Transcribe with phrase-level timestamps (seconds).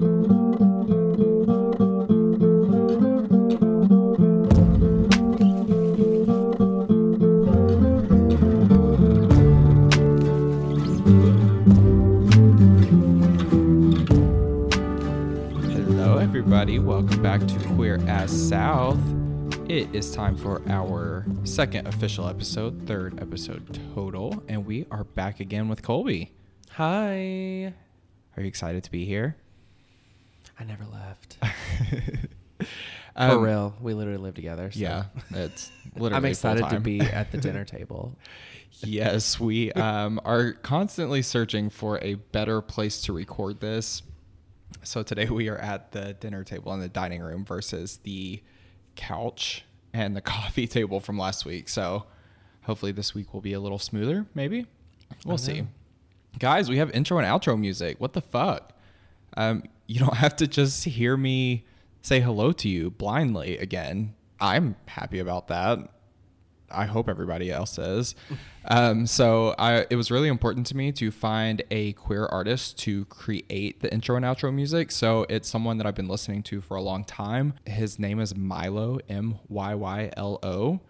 [0.00, 0.08] Hello,
[16.16, 16.78] everybody.
[16.78, 18.96] Welcome back to Queer Ass South.
[19.68, 25.40] It is time for our second official episode, third episode total, and we are back
[25.40, 26.32] again with Colby.
[26.70, 27.74] Hi.
[28.34, 29.36] Are you excited to be here?
[30.60, 31.38] I never left.
[33.16, 34.70] Um, For real, we literally live together.
[34.70, 34.78] So.
[34.78, 36.14] Yeah, it's literally.
[36.14, 38.16] I'm excited to be at the dinner table.
[38.80, 44.02] yes, we um, are constantly searching for a better place to record this.
[44.84, 48.42] So today we are at the dinner table in the dining room versus the
[48.94, 51.68] couch and the coffee table from last week.
[51.68, 52.04] So
[52.62, 54.66] hopefully this week will be a little smoother, maybe.
[55.26, 55.66] We'll see.
[56.38, 58.00] Guys, we have intro and outro music.
[58.00, 58.72] What the fuck?
[59.36, 61.64] Um, you don't have to just hear me
[62.00, 64.14] say hello to you blindly again.
[64.38, 65.80] I'm happy about that.
[66.70, 68.14] I hope everybody else is.
[68.66, 73.06] Um, so I, it was really important to me to find a queer artist to
[73.06, 74.92] create the intro and outro music.
[74.92, 77.54] So it's someone that I've been listening to for a long time.
[77.64, 80.80] His name is Myylo, M Y Y L O.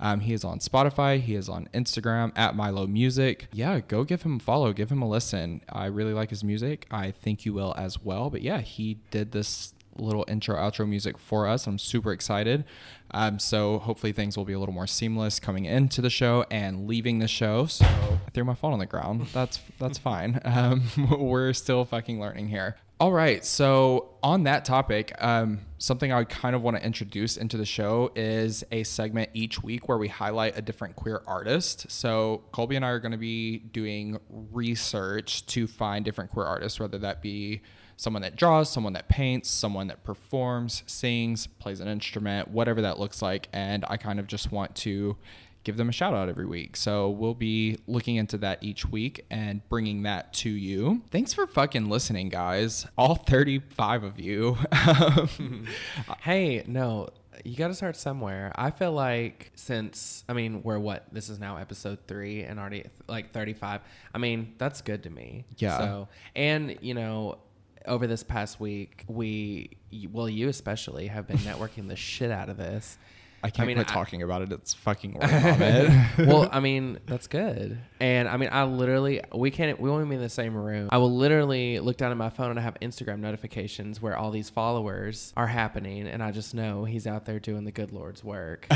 [0.00, 1.20] Um, he is on Spotify.
[1.20, 3.48] He is on Instagram at Myylo Music.
[3.52, 4.72] Yeah, go give him a follow.
[4.72, 5.60] Give him a listen.
[5.68, 6.86] I really like his music.
[6.90, 8.30] I think you will as well.
[8.30, 11.66] But yeah, he did this little intro outro music for us.
[11.66, 12.64] I'm super excited.
[13.10, 16.86] Um, so hopefully things will be a little more seamless coming into the show and
[16.86, 17.66] leaving the show.
[17.66, 19.26] So I threw my phone on the ground.
[19.32, 20.40] That's that's fine.
[20.50, 20.82] Um,
[21.18, 22.76] we're still fucking learning here.
[23.00, 23.42] All right.
[23.46, 28.12] So on that topic, um, something I kind of want to introduce into the show
[28.14, 31.90] is a segment each week where we highlight a different queer artist.
[31.90, 36.78] So Colby and I are going to be doing research to find different queer artists,
[36.78, 37.62] whether that be
[37.96, 42.98] someone that draws, someone that paints, someone that performs, sings, plays an instrument, whatever that
[42.98, 43.48] looks like.
[43.54, 45.16] And I kind of just want to
[45.64, 46.76] give them a shout out every week.
[46.76, 51.02] So we'll be looking into that each week and bringing that to you.
[51.10, 52.86] Thanks for fucking listening, guys.
[52.96, 54.56] All 35 of you.
[56.20, 57.08] hey, no,
[57.44, 58.52] you got to start somewhere.
[58.54, 61.06] I feel like since, I mean, we're what?
[61.12, 63.80] This is now episode three and already like 35.
[64.14, 65.44] I mean, that's good to me.
[65.58, 65.78] Yeah.
[65.78, 67.38] So, and, you know,
[67.86, 69.76] over this past week, we,
[70.10, 72.98] well, you especially have been networking the shit out of this.
[73.42, 74.52] I can't mean, quit I- talking about it.
[74.52, 76.18] It's fucking it.
[76.26, 77.78] well, I mean, that's good.
[78.00, 80.88] And I mean, I literally, we can't, we won't be in the same room.
[80.92, 84.30] I will literally look down at my phone and I have Instagram notifications where all
[84.30, 86.06] these followers are happening.
[86.06, 88.66] And I just know he's out there doing the good Lord's work.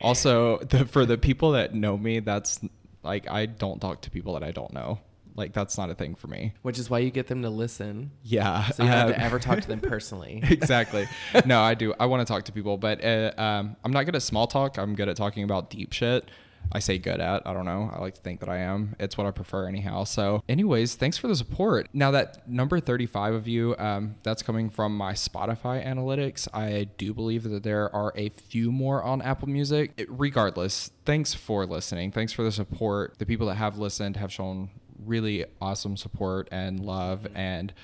[0.00, 2.60] also, the, for the people that know me, that's
[3.02, 5.00] like I don't talk to people that I don't know.
[5.36, 6.54] Like that's not a thing for me.
[6.62, 8.10] which is why you get them to listen.
[8.22, 8.64] Yeah.
[8.70, 10.40] So you don't have to um, ever talk to them personally.
[10.50, 11.06] exactly.
[11.44, 11.94] No, I do.
[12.00, 14.78] I want to talk to people, but uh, um, I'm not good at small talk.
[14.78, 16.28] I'm good at talking about deep shit.
[16.72, 17.46] I say good at.
[17.46, 17.92] I don't know.
[17.94, 18.96] I like to think that I am.
[18.98, 20.02] It's what I prefer anyhow.
[20.02, 21.88] So, anyways, thanks for the support.
[21.92, 26.48] Now that number 35 of you, um, that's coming from my Spotify analytics.
[26.52, 29.92] I do believe that there are a few more on Apple Music.
[29.96, 32.10] It- regardless, thanks for listening.
[32.10, 33.16] Thanks for the support.
[33.18, 34.70] The people that have listened have shown
[35.04, 37.36] really awesome support and love mm-hmm.
[37.36, 37.74] and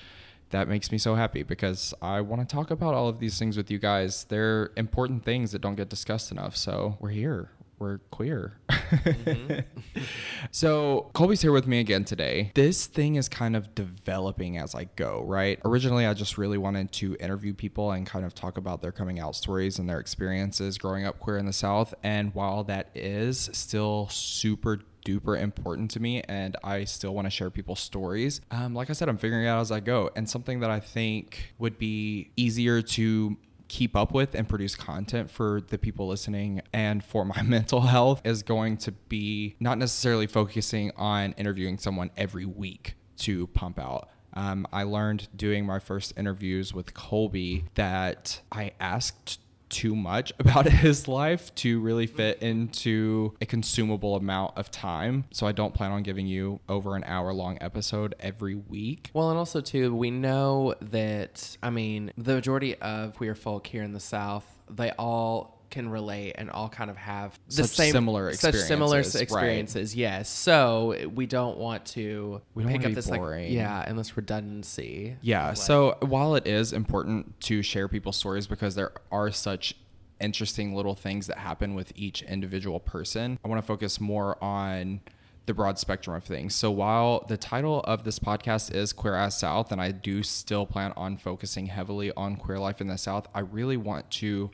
[0.52, 3.56] that makes me so happy because I want to talk about all of these things
[3.56, 4.24] with you guys.
[4.24, 6.56] They're important things that don't get discussed enough.
[6.56, 7.50] So we're here.
[7.78, 8.58] We're queer.
[8.68, 9.60] Mm-hmm.
[10.52, 12.52] so Colby's here with me again today.
[12.54, 15.58] This thing is kind of developing as I go, right?
[15.64, 19.18] Originally, I just really wanted to interview people and kind of talk about their coming
[19.18, 21.92] out stories and their experiences growing up queer in the South.
[22.04, 27.30] And while that is still super duper important to me and I still want to
[27.30, 28.40] share people's stories.
[28.50, 30.10] Um, like I said, I'm figuring out as I go.
[30.16, 33.36] And something that I think would be easier to
[33.68, 38.20] keep up with and produce content for the people listening and for my mental health
[38.24, 44.10] is going to be not necessarily focusing on interviewing someone every week to pump out.
[44.34, 49.40] Um, I learned doing my first interviews with Colby that I asked
[49.72, 55.24] too much about his life to really fit into a consumable amount of time.
[55.32, 59.10] So I don't plan on giving you over an hour long episode every week.
[59.12, 63.82] Well, and also too, we know that I mean the majority of queer folk here
[63.82, 67.90] in the South, they all can relate and all kind of have the Such same
[67.92, 69.98] similar such similar experiences, right.
[69.98, 73.46] Yes, so we don't want to We don't pick up this boring.
[73.46, 75.16] like yeah, and this redundancy.
[75.20, 75.48] Yeah.
[75.48, 79.74] Like- So while it is important to share people's stories because there are such
[80.20, 85.00] interesting little things that happen with each individual person, I want to focus more on
[85.46, 86.54] the broad spectrum of things.
[86.54, 90.64] So while the title of this podcast is Queer Ass South, and I do still
[90.66, 94.52] plan on focusing heavily on queer life in the South, I really want to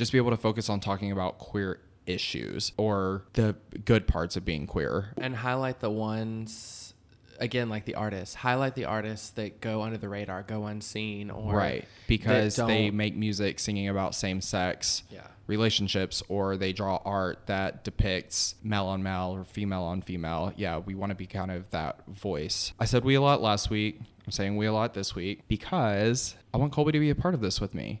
[0.00, 3.54] just be able to focus on talking about queer issues or the
[3.84, 5.12] good parts of being queer.
[5.18, 6.94] and highlight the ones
[7.38, 11.54] again like the artists highlight the artists that go under the radar go unseen or
[11.54, 11.84] right.
[12.06, 15.26] Because they make music singing about same sex Yeah.
[15.46, 20.52] relationships or they draw art that depicts male on male or female on female.
[20.56, 22.72] Yeah, we want to be kind of that voice.
[22.80, 24.00] I said we a lot last week.
[24.26, 27.34] I'm saying we a lot this week because I want Colby to be a part
[27.34, 28.00] of this with me.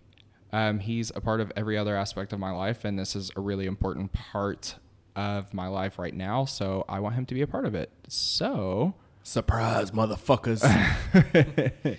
[0.52, 3.40] Um, he's a part of every other aspect of my life, and this is a
[3.40, 4.76] really important part
[5.16, 6.44] of my life right now.
[6.44, 7.90] So I want him to be a part of it.
[8.08, 10.64] So surprise motherfuckers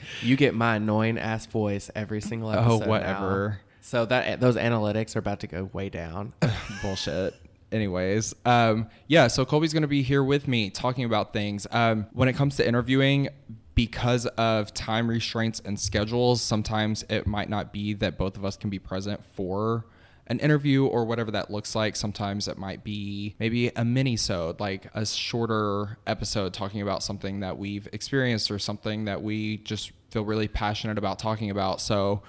[0.24, 2.88] you get my annoying ass voice every single Oh, episode now.
[2.88, 3.62] whatever.
[3.80, 6.34] so that those analytics are about to go way down
[6.82, 7.36] bullshit.
[7.72, 11.66] Anyways, um, yeah, so Colby's going to be here with me talking about things.
[11.72, 13.30] Um, when it comes to interviewing,
[13.74, 18.58] because of time restraints and schedules, sometimes it might not be that both of us
[18.58, 19.86] can be present for
[20.28, 21.96] an interview or whatever that looks like.
[21.96, 27.58] Sometimes it might be maybe a mini-sode, like a shorter episode talking about something that
[27.58, 31.80] we've experienced or something that we just feel really passionate about talking about.
[31.82, 32.24] So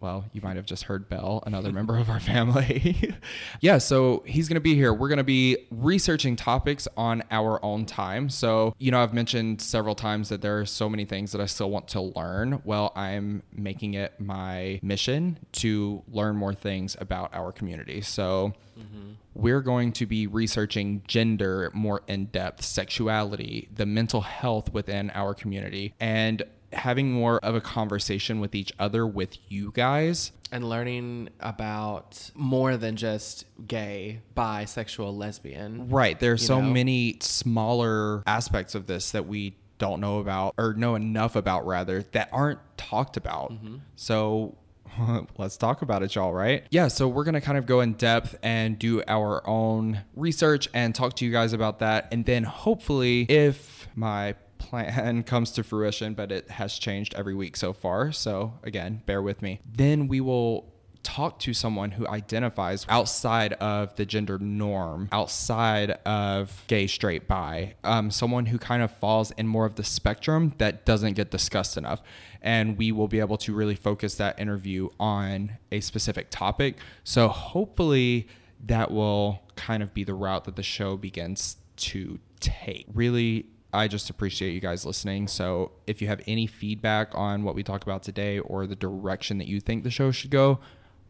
[0.00, 3.14] well, you might have just heard Bell, another member of our family.
[3.60, 4.92] yeah, so he's going to be here.
[4.92, 8.28] We're going to be researching topics on our own time.
[8.28, 11.46] So, you know, I've mentioned several times that there are so many things that I
[11.46, 12.60] still want to learn.
[12.64, 18.00] Well, I'm making it my mission to learn more things about our community.
[18.00, 19.12] So, mm-hmm.
[19.34, 25.34] we're going to be researching gender more in depth, sexuality, the mental health within our
[25.34, 26.42] community, and
[26.72, 30.32] having more of a conversation with each other with you guys.
[30.52, 36.18] and learning about more than just gay bisexual lesbian Right.
[36.20, 36.70] There's You so know?
[36.70, 42.02] many smaller aspects of this that we don't know about or know enough about rather
[42.12, 43.52] that aren't talked about.
[43.52, 43.76] Mm-hmm.
[43.96, 44.56] So
[45.36, 46.64] let's talk about it, y'all, right?
[46.70, 50.68] Yeah, so we're going to kind of go in depth and do our own research
[50.72, 52.08] and talk to you guys about that.
[52.12, 54.34] And then hopefully, if my
[54.68, 58.12] plan comes to fruition, but it has changed every week so far.
[58.12, 59.60] So again, bear with me.
[59.64, 60.72] Then we will
[61.06, 67.74] talk to someone who identifies outside of the gender norm, outside of gay, straight, bi,
[67.84, 71.76] um, someone who kind of falls in more of the spectrum that doesn't get discussed
[71.76, 72.02] enough.
[72.42, 76.78] And we will be able to really focus that interview on a specific topic.
[77.04, 78.26] So hopefully
[78.64, 82.86] that will kind of be the route that the show begins to take.
[82.92, 85.28] Really, I just appreciate you guys listening.
[85.28, 89.38] So if you have any feedback on what we talked about today or the direction
[89.38, 90.60] that you think the show should go,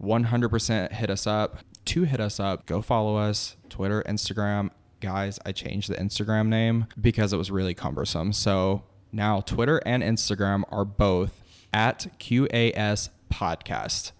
[0.02, 1.58] 100% hit us up.
[1.86, 4.70] To hit us up, go follow us Twitter, Instagram.
[5.00, 8.32] Guys, I changed the Instagram name because it was really cumbersome.
[8.32, 8.82] So
[9.12, 14.12] now Twitter and Instagram are both at QAS Podcast.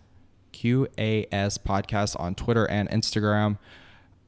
[0.53, 3.59] QAS Podcast on Twitter and Instagram.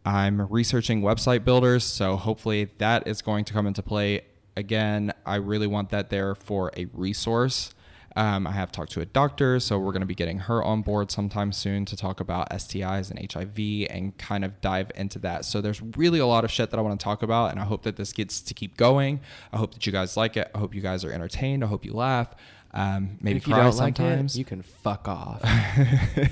[0.09, 4.23] I'm researching website builders, so hopefully that is going to come into play.
[4.57, 7.75] Again, I really want that there for a resource.
[8.17, 10.81] Um, I have talked to a doctor, so we're going to be getting her on
[10.81, 15.45] board sometime soon to talk about STIs and HIV and kind of dive into that.
[15.45, 17.65] So there's really a lot of shit that I want to talk about, and I
[17.65, 19.21] hope that this gets to keep going.
[19.53, 20.51] I hope that you guys like it.
[20.55, 21.63] I hope you guys are entertained.
[21.63, 22.35] I hope you laugh.
[22.73, 24.37] Um, maybe cry sometimes.
[24.37, 25.41] it you can fuck off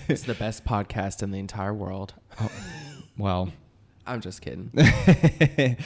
[0.06, 2.12] it's the best podcast in the entire world
[3.18, 3.50] well,
[4.06, 4.70] i'm just kidding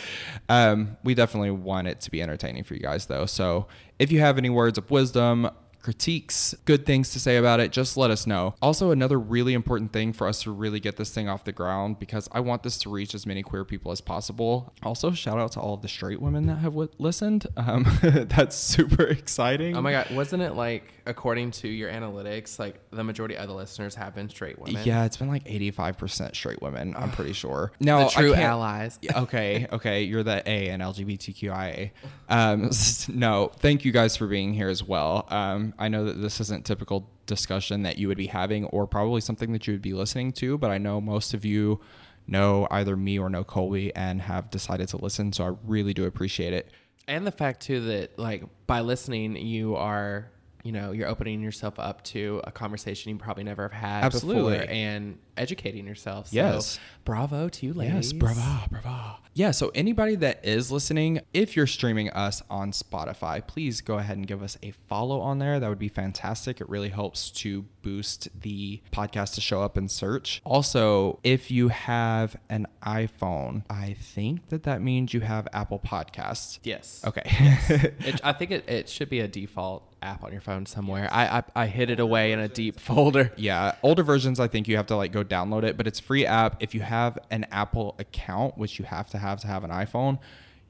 [0.48, 3.26] um, we definitely want it to be entertaining for you guys, though.
[3.26, 3.66] So
[3.98, 5.50] if you have any words of wisdom,
[5.82, 8.54] critiques, good things to say about it, just let us know.
[8.62, 11.99] Also, another really important thing for us to really get this thing off the ground
[11.99, 14.72] because I want this to reach as many queer people as possible.
[14.82, 17.46] Also, shout out to all of the straight women that have w- listened.
[17.56, 19.76] Um, that's super exciting.
[19.76, 23.54] oh my god wasn't it like according to your analytics like the majority of the
[23.54, 27.72] listeners have been straight women Yeah, it's been like 85% straight women, I'm pretty sure.
[27.80, 31.90] Now, the true allies okay, okay, you're the A in LGBTQIA.
[32.28, 32.70] Um,
[33.08, 35.26] no, thank you guys for being here as well.
[35.30, 39.20] Um, I know that this isn't typical discussion that you would be having, or probably
[39.20, 41.80] something that you would be listening to, but I know most of you
[42.26, 46.04] know either me or know Colby and have decided to listen, so I really do
[46.04, 46.70] appreciate it.
[47.08, 50.30] and the fact too that like by listening you are
[50.62, 54.58] you know you're opening yourself up to a conversation you probably never have had Absolutely.
[54.58, 56.26] before and educating yourself.
[56.28, 56.78] So, Yes.
[57.04, 58.12] bravo to you, ladies.
[58.12, 59.16] Yes, brava, brava.
[59.32, 64.18] Yeah, so anybody that is listening, if you're streaming us on Spotify, please go ahead
[64.18, 65.58] and give us a follow on there.
[65.58, 66.60] That would be fantastic.
[66.60, 70.42] It really helps to boost the podcast to show up in search.
[70.44, 76.58] Also, if you have an iPhone, I think that that means you have Apple Podcasts.
[76.64, 77.02] Yes.
[77.06, 77.22] Okay.
[78.00, 81.09] It, I think it, it should be a default app on your phone somewhere.
[81.12, 83.33] I, I I hid it away in a deep folder.
[83.37, 86.26] Yeah, older versions I think you have to like go download it, but it's free
[86.26, 86.62] app.
[86.62, 90.19] If you have an Apple account, which you have to have to have an iPhone,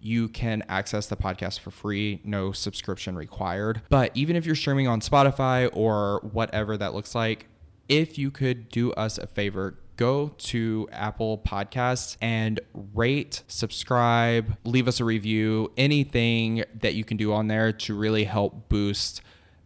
[0.01, 3.83] you can access the podcast for free, no subscription required.
[3.89, 7.47] But even if you're streaming on Spotify or whatever that looks like,
[7.89, 12.59] if you could do us a favor, go to Apple Podcasts and
[12.95, 18.25] rate, subscribe, leave us a review, anything that you can do on there to really
[18.25, 19.21] help boost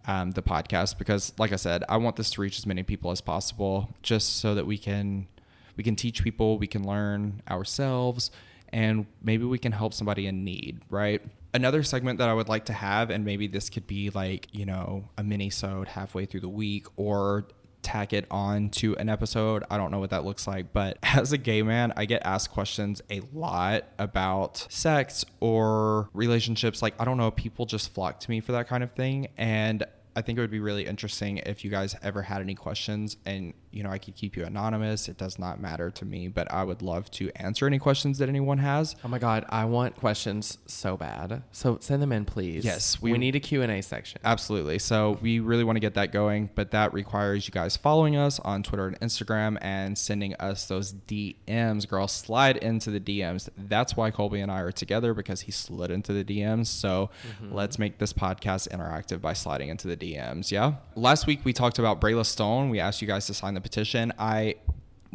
[0.08, 0.98] um, the podcast.
[0.98, 4.40] Because, like I said, I want this to reach as many people as possible, just
[4.40, 5.28] so that we can
[5.76, 8.32] we can teach people, we can learn ourselves,
[8.72, 11.22] and maybe we can help somebody in need, right?
[11.52, 14.66] Another segment that I would like to have, and maybe this could be like, you
[14.66, 17.46] know, a mini sode halfway through the week or
[17.84, 19.62] tack it on to an episode.
[19.70, 22.50] I don't know what that looks like, but as a gay man, I get asked
[22.50, 26.82] questions a lot about sex or relationships.
[26.82, 29.28] Like, I don't know, people just flock to me for that kind of thing.
[29.36, 29.84] And
[30.16, 33.52] I think it would be really interesting if you guys ever had any questions and
[33.74, 35.08] you know I could keep you anonymous.
[35.08, 38.28] It does not matter to me, but I would love to answer any questions that
[38.28, 38.94] anyone has.
[39.04, 41.42] Oh my god, I want questions so bad.
[41.50, 42.64] So send them in, please.
[42.64, 44.20] Yes, we, we- need a Q and A section.
[44.24, 44.78] Absolutely.
[44.78, 48.38] So we really want to get that going, but that requires you guys following us
[48.40, 51.88] on Twitter and Instagram and sending us those DMs.
[51.88, 53.48] Girl, slide into the DMs.
[53.58, 56.68] That's why Colby and I are together because he slid into the DMs.
[56.68, 57.54] So mm-hmm.
[57.54, 60.52] let's make this podcast interactive by sliding into the DMs.
[60.52, 60.74] Yeah.
[60.94, 62.70] Last week we talked about Brayla Stone.
[62.70, 64.12] We asked you guys to sign the petition.
[64.18, 64.56] I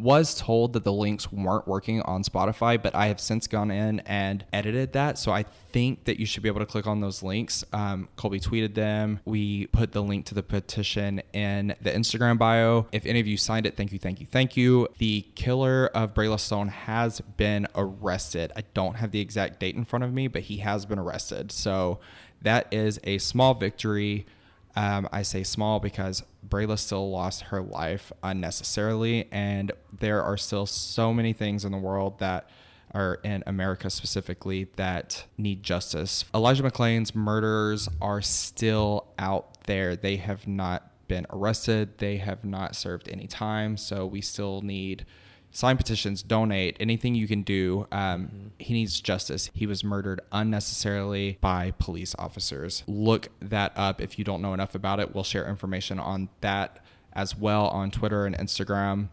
[0.00, 4.00] was told that the links weren't working on Spotify, but I have since gone in
[4.00, 5.18] and edited that.
[5.18, 7.64] So I think that you should be able to click on those links.
[7.72, 9.20] Um, Colby tweeted them.
[9.24, 12.86] We put the link to the petition in the Instagram bio.
[12.92, 14.88] If any of you signed it, thank you, thank you, thank you.
[14.98, 18.52] The killer of Brayla Stone has been arrested.
[18.56, 21.52] I don't have the exact date in front of me, but he has been arrested.
[21.52, 22.00] So
[22.42, 24.26] that is a small victory.
[24.76, 30.66] Um, I say small because Brayla still lost her life unnecessarily, and there are still
[30.66, 32.48] so many things in the world that
[32.92, 36.24] are in America specifically that need justice.
[36.34, 39.94] Elijah McClain's murderers are still out there.
[39.96, 45.04] They have not been arrested, they have not served any time, so we still need
[45.50, 47.86] sign petitions, donate, anything you can do.
[47.90, 49.50] Um, He needs justice.
[49.54, 52.84] He was murdered unnecessarily by police officers.
[52.86, 55.14] Look that up if you don't know enough about it.
[55.14, 59.08] We'll share information on that as well on Twitter and Instagram.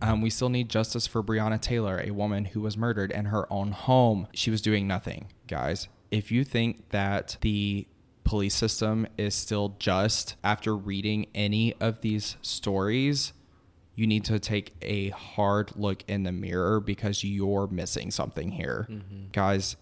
[0.00, 3.50] Um, we still need justice for Breonna Taylor, a woman who was murdered in her
[3.52, 4.28] own home.
[4.32, 5.88] She was doing nothing, guys.
[6.10, 7.86] If you think that the
[8.24, 13.32] police system is still just after reading any of these stories,
[14.00, 18.86] you need to take a hard look in the mirror because you're missing something here.
[18.88, 19.26] Mm-hmm.
[19.30, 19.76] Guys,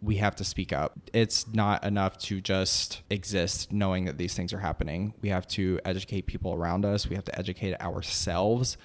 [0.00, 0.92] we have to speak up.
[1.12, 5.12] It's not enough to just exist knowing that these things are happening.
[5.22, 8.76] We have to educate people around us, we have to educate ourselves,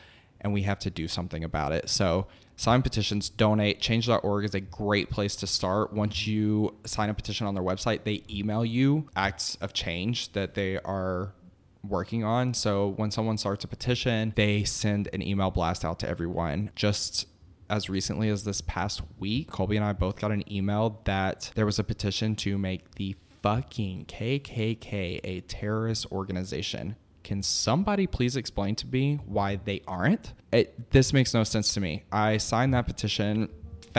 [0.41, 1.87] and we have to do something about it.
[1.87, 3.81] So, sign petitions, donate.
[3.81, 5.93] Change.org is a great place to start.
[5.93, 10.55] Once you sign a petition on their website, they email you acts of change that
[10.55, 11.33] they are
[11.83, 12.53] working on.
[12.53, 16.71] So when someone starts a petition, they send an email blast out to everyone.
[16.75, 17.27] Just
[17.69, 21.65] as recently as this past week, Colby and I both got an email that there
[21.65, 26.95] was a petition to make the fucking KKK a terrorist organization.
[27.23, 30.33] Can somebody please explain to me why they aren't?
[30.51, 32.03] It, this makes no sense to me.
[32.11, 33.49] I signed that petition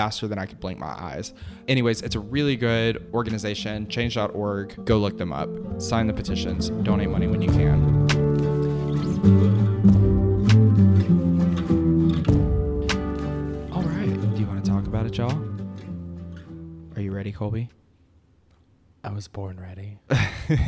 [0.01, 1.35] faster than I could blink my eyes.
[1.69, 4.83] Anyways, it's a really good organization, change.org.
[4.87, 5.51] Go look them up.
[5.79, 6.71] Sign the petitions.
[6.71, 7.85] Donate money when you can.
[13.71, 14.35] All right.
[14.35, 15.39] Do you want to talk about it, y'all?
[16.97, 17.69] Are you ready, Colby?
[19.05, 19.99] I was born ready.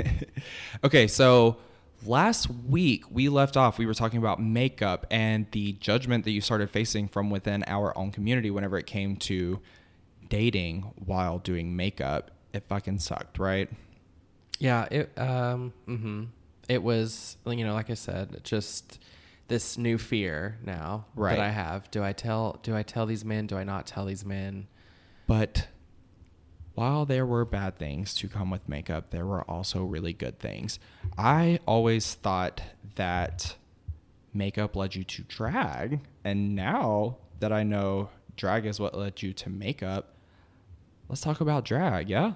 [0.85, 1.57] okay, so
[2.05, 6.41] last week we left off, we were talking about makeup and the judgment that you
[6.41, 9.61] started facing from within our own community whenever it came to
[10.29, 12.31] dating while doing makeup.
[12.53, 13.71] It fucking sucked, right?
[14.59, 16.29] Yeah, it um mhm.
[16.69, 18.99] It was you know, like I said, just
[19.49, 21.37] this new fear now Right.
[21.37, 21.91] that I have.
[21.91, 23.47] Do I tell do I tell these men?
[23.47, 24.69] Do I not tell these men?
[25.27, 25.67] But
[26.75, 30.79] while there were bad things to come with makeup, there were also really good things.
[31.19, 32.63] I always thought
[32.95, 33.57] that
[34.33, 39.33] makeup led you to drag, and now that I know drag is what led you
[39.35, 40.15] to makeup,
[41.09, 42.35] let's talk about drag, yeah?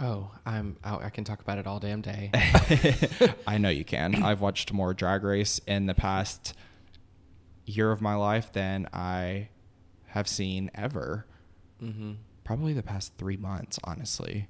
[0.00, 0.76] Oh, I'm.
[0.82, 2.30] I I can talk about it all damn day.
[3.46, 4.22] I know you can.
[4.22, 6.54] I've watched more Drag Race in the past
[7.64, 9.48] year of my life than I
[10.08, 11.26] have seen ever.
[11.82, 12.12] mm-hmm.
[12.46, 14.46] Probably the past three months, honestly.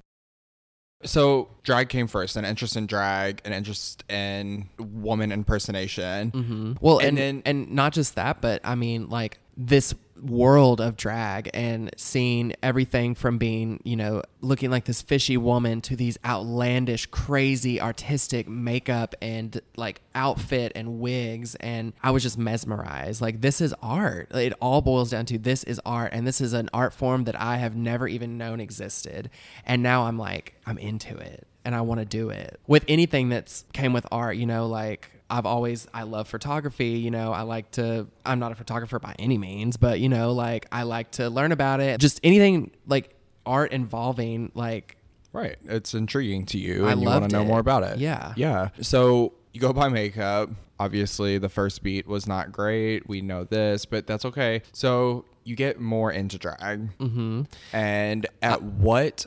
[1.03, 6.31] So, drag came first an interest in drag, an interest in woman impersonation.
[6.31, 6.73] Mm-hmm.
[6.81, 10.97] Well, And and then- and not just that, but I mean, like this world of
[10.97, 16.19] drag and seeing everything from being, you know, looking like this fishy woman to these
[16.25, 23.21] outlandish, crazy, artistic makeup and like outfit and wigs, and I was just mesmerized.
[23.21, 24.31] Like this is art.
[24.35, 27.39] It all boils down to this is art, and this is an art form that
[27.41, 29.31] I have never even known existed,
[29.65, 31.47] and now I'm like I'm into it.
[31.65, 32.61] And I want to do it.
[32.69, 37.11] With anything that's came with art, you know, like I've always I love photography, you
[37.11, 40.67] know, I like to I'm not a photographer by any means, but you know, like
[40.71, 42.01] I like to learn about it.
[42.01, 43.15] Just anything like
[43.45, 44.97] art involving like
[45.33, 45.57] Right.
[45.67, 47.47] It's intriguing to you I and you want to know it.
[47.47, 47.99] more about it.
[47.99, 48.33] Yeah.
[48.37, 48.71] Yeah.
[48.81, 50.49] So you go buy makeup.
[50.81, 53.07] Obviously, the first beat was not great.
[53.07, 54.63] We know this, but that's okay.
[54.73, 56.97] So you get more into drag.
[56.99, 57.43] mm-hmm.
[57.73, 59.27] And at what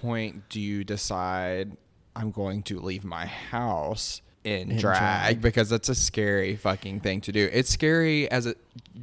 [0.00, 1.76] point do you decide
[2.14, 4.98] I'm going to leave my house in, In drag?
[4.98, 5.40] drag.
[5.42, 7.48] Because that's a scary fucking thing to do.
[7.52, 8.54] It's scary as a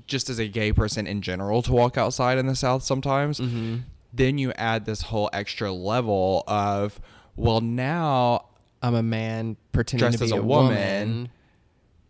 [0.08, 3.40] just as a gay person in general to walk outside in the South sometimes.
[3.40, 3.78] Mm-hmm.
[4.14, 7.00] Then you add this whole extra level of
[7.36, 8.46] well now
[8.82, 10.70] I'm a man pretending to be as a a, woman.
[10.70, 11.30] woman,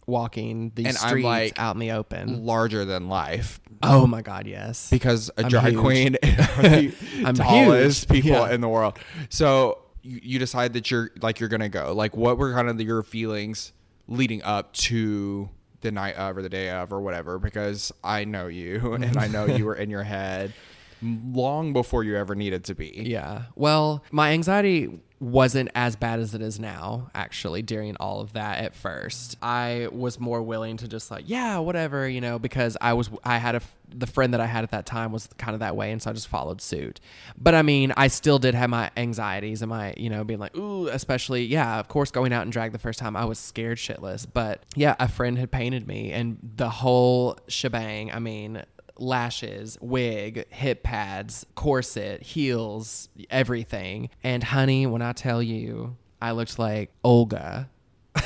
[0.06, 2.46] walking these And I'm, streets like, out in the open.
[2.46, 4.90] larger than life Oh my god, yes.
[4.90, 5.82] because a I'm drag huge.
[5.84, 6.94] queen are the
[7.26, 8.24] I'm tallest huge.
[8.24, 8.52] people Yeah.
[8.54, 8.98] in the world.
[9.30, 9.78] So
[10.08, 11.94] you, you decide that you're like you're gonna go.
[11.94, 13.74] Like, what were kind of your feelings
[14.08, 15.50] leading up to
[15.82, 17.38] the night of or the day of or whatever?
[17.40, 20.54] Because I know you and I know you were in your head
[21.02, 23.04] long before you ever needed to be.
[23.06, 23.44] Yeah.
[23.56, 28.60] Well, my anxiety wasn't as bad as it is now, actually, during all of that
[28.60, 29.36] at first.
[29.42, 33.38] I was more willing to just like, yeah, whatever, you know, because I was, I
[33.38, 35.92] had a, the friend that I had at that time was kind of that way.
[35.92, 37.00] And so I just followed suit.
[37.36, 40.56] But I mean, I still did have my anxieties and my, you know, being like,
[40.56, 43.80] ooh, especially, yeah, of course, going out and drag the first time, I was scared
[43.80, 44.28] shitless.
[44.32, 48.64] But yeah, a friend had painted me and the whole shebang, I mean,
[49.00, 54.10] lashes, wig, hip pads, corset, heels, everything.
[54.24, 57.70] And honey, when I tell you, I looked like Olga.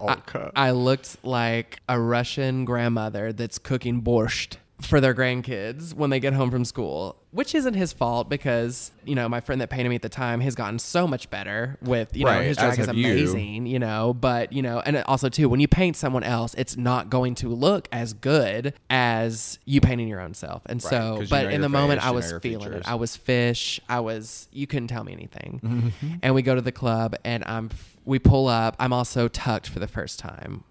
[0.00, 0.50] Okay.
[0.54, 6.32] I looked like a Russian grandmother that's cooking borscht for their grandkids when they get
[6.32, 9.96] home from school, which isn't his fault because, you know, my friend that painted me
[9.96, 12.94] at the time has gotten so much better with, you know, his drag is have
[12.96, 13.10] you.
[13.12, 16.76] amazing, you know, but, you know, and also too, when you paint someone else, it's
[16.76, 20.62] not going to look as good as you painting your own self.
[20.66, 22.86] And Right, so, but in the moment, face, I you know was feeling features.
[22.86, 22.88] it.
[22.88, 23.80] I was fish.
[23.88, 25.92] I was, you couldn't tell me anything.
[26.22, 27.70] And we go to the club and I'm,
[28.04, 28.76] we pull up.
[28.78, 30.62] I'm also tucked for the first time.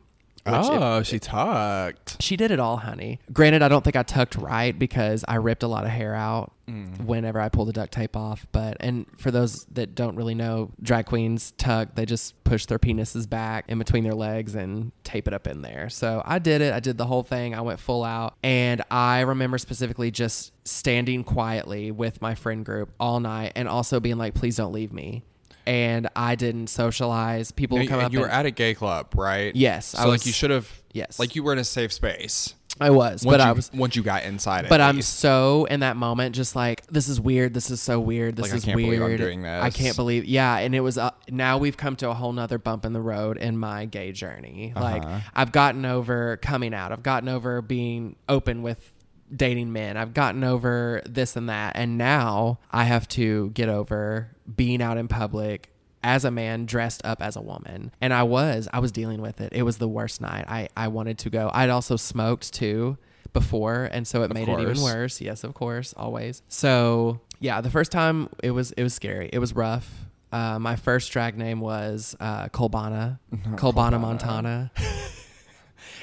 [0.47, 2.21] Oh, she tucked.
[2.21, 3.19] she did it all, honey.
[3.33, 6.53] Granted, I don't think I tucked right because I ripped a lot of hair out
[6.67, 7.05] Mm.
[7.05, 8.45] whenever I pulled the duct tape off.
[8.51, 11.95] But and for those that don't really know, drag queens tuck.
[11.95, 15.61] They just push their penises back in between their legs and tape it up in
[15.61, 15.87] there.
[15.89, 16.73] So I did it.
[16.73, 17.55] I did the whole thing.
[17.55, 22.89] I went full out, and I remember specifically just standing quietly with my friend group
[22.99, 25.23] all night, and also being like, "Please don't leave me."
[25.67, 27.51] And I didn't socialize.
[27.51, 28.13] People would come and up.
[28.13, 29.55] you were and- at a gay club, right?
[29.55, 30.81] Yes, So I like you should have.
[30.93, 31.19] Yes.
[31.19, 32.55] Like you were in a safe space.
[32.79, 34.69] I was, Once but you, I was once you got inside it.
[34.69, 35.17] But I'm least.
[35.19, 37.53] so in that moment, just like this is weird.
[37.55, 38.35] This is so weird.
[38.35, 38.99] This Like, I is can't weird.
[38.99, 40.25] believe I'm doing I can't believe.
[40.25, 40.97] Yeah, and it was.
[40.99, 44.11] Uh, now we've come to a whole nother bump in the road in my gay
[44.11, 44.73] journey.
[44.75, 45.19] Like Uh-huh.
[45.35, 46.91] I've gotten over coming out.
[46.91, 48.93] I've gotten over being open with
[49.35, 49.97] dating men.
[49.97, 54.97] I've gotten over this and that, and now I have to get over being out
[54.97, 55.69] in public
[56.03, 57.91] as a man dressed up as a woman.
[57.99, 59.51] And i was i was dealing with it.
[59.53, 61.49] It was the worst night i i wanted to go.
[61.53, 62.97] I'd also smoked too
[63.33, 65.19] before and so it made it even worse.
[65.19, 66.43] Yes of course always.
[66.47, 69.29] So yeah the first time it was it was scary.
[69.33, 69.91] It was rough.
[70.31, 73.99] Uh, my first drag name was uh, Colbana, Colbana, Colbana.
[74.01, 74.71] Montana.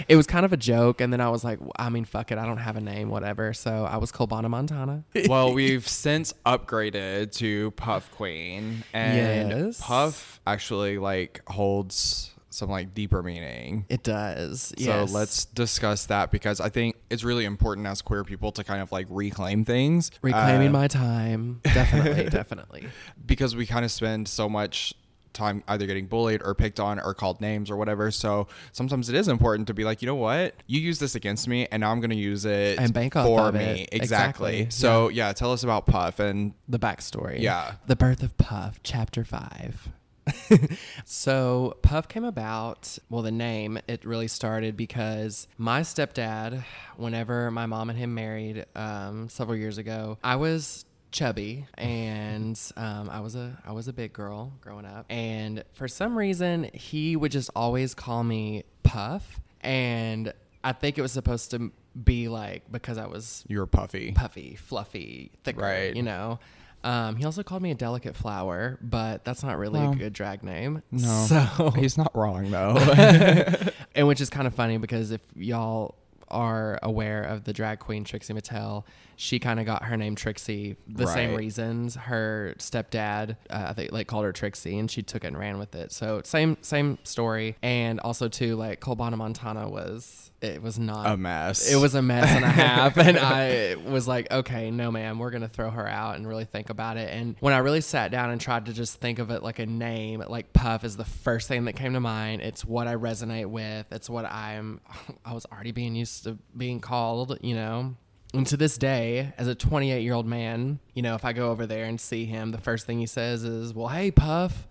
[0.09, 2.39] it was kind of a joke, and then I was like, I mean, fuck it,
[2.39, 3.53] I don't have a name, whatever.
[3.53, 5.05] So I was Colbana Montana.
[5.29, 9.81] well, we've since upgraded to Puff Queen, and Yes.
[9.81, 13.85] Puff actually like holds some like deeper meaning.
[13.89, 14.73] It does.
[14.77, 15.11] Yes.
[15.11, 18.81] So let's discuss that because I think it's really important as queer people to kind
[18.81, 20.13] of like reclaim things.
[20.23, 21.61] reclaiming Uh, my time.
[21.65, 22.87] Definitely, definitely.
[23.27, 24.95] because we kind of spend so much
[25.35, 28.11] time either getting bullied or picked on or called names or whatever.
[28.11, 30.55] So sometimes it is important to be like, you know what?
[30.67, 33.27] You use this against me and now I'm going to use it And bank off
[33.27, 33.61] for me.
[33.61, 33.89] it.
[33.93, 34.61] Exactly.
[34.61, 34.67] Exactly.
[34.71, 35.33] So yeah.
[35.33, 37.41] tell us about Puff and The backstory.
[37.41, 37.75] Yeah.
[37.87, 39.89] The birth of Puff, chapter five.
[41.05, 42.99] so Puff came about.
[43.11, 46.65] Well, the name it really started because my stepdad,
[46.97, 53.09] whenever my mom and him married um, several years ago, I was chubby and um,
[53.09, 57.15] I was a I was a big girl growing up, and for some reason he
[57.17, 61.71] would just always call me Puff, and I think it was supposed to
[62.03, 64.13] be like because I was you're puffy.
[64.13, 65.95] puffy, fluffy, thicker, Right.
[65.97, 66.41] you know.
[66.83, 70.13] Um, he also called me a delicate flower, but that's not really Well, a good
[70.13, 70.83] drag name.
[70.91, 71.27] No.
[71.29, 72.77] So, He's not wrong though.
[73.95, 75.95] and which is kind of funny because if y'all
[76.35, 78.85] are aware of the drag queen Trixie Mattel,
[79.17, 81.95] she kind of got her name Trixie the same reasons.
[81.95, 85.59] Her stepdad, uh, I think, like called her Trixie, and she took it and ran
[85.59, 85.93] with it.
[85.93, 91.17] So same same story, and also too like Colbana Montana was it was not a
[91.17, 91.71] mess.
[91.73, 95.31] it was a mess and a half and i was like okay no ma'am we're
[95.31, 98.31] gonna throw her out and really think about it and when i really sat down
[98.31, 101.49] and tried to just think of it like a name like puff is the first
[101.49, 104.81] thing that came to mind it's what i resonate with it's what i'm
[105.25, 107.95] i was already being used to being called you know
[108.35, 111.51] and to this day, as a 28 year old man, you know, if I go
[111.51, 114.67] over there and see him, the first thing he says is, Well, hey, Puff.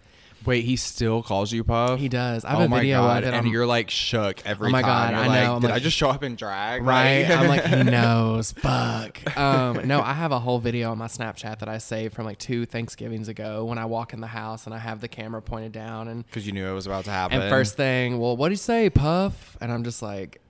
[0.45, 1.99] Wait, he still calls you Puff?
[1.99, 2.43] He does.
[2.45, 3.23] I have oh a my video god!
[3.23, 3.34] of it.
[3.36, 4.75] and on- you're like shook every time.
[4.75, 5.12] Oh my time.
[5.13, 5.56] God, You're I like, know.
[5.56, 6.84] I'm Did like- I just show up in drag?
[6.84, 7.23] Right.
[7.29, 8.51] I'm like, he knows.
[8.53, 9.38] Fuck.
[9.38, 12.38] Um, no, I have a whole video on my Snapchat that I saved from like
[12.39, 15.71] two Thanksgivings ago when I walk in the house and I have the camera pointed
[15.71, 17.41] down and because you knew it was about to happen.
[17.41, 19.58] and first thing, well, what do you say, Puff?
[19.62, 20.41] And I'm just like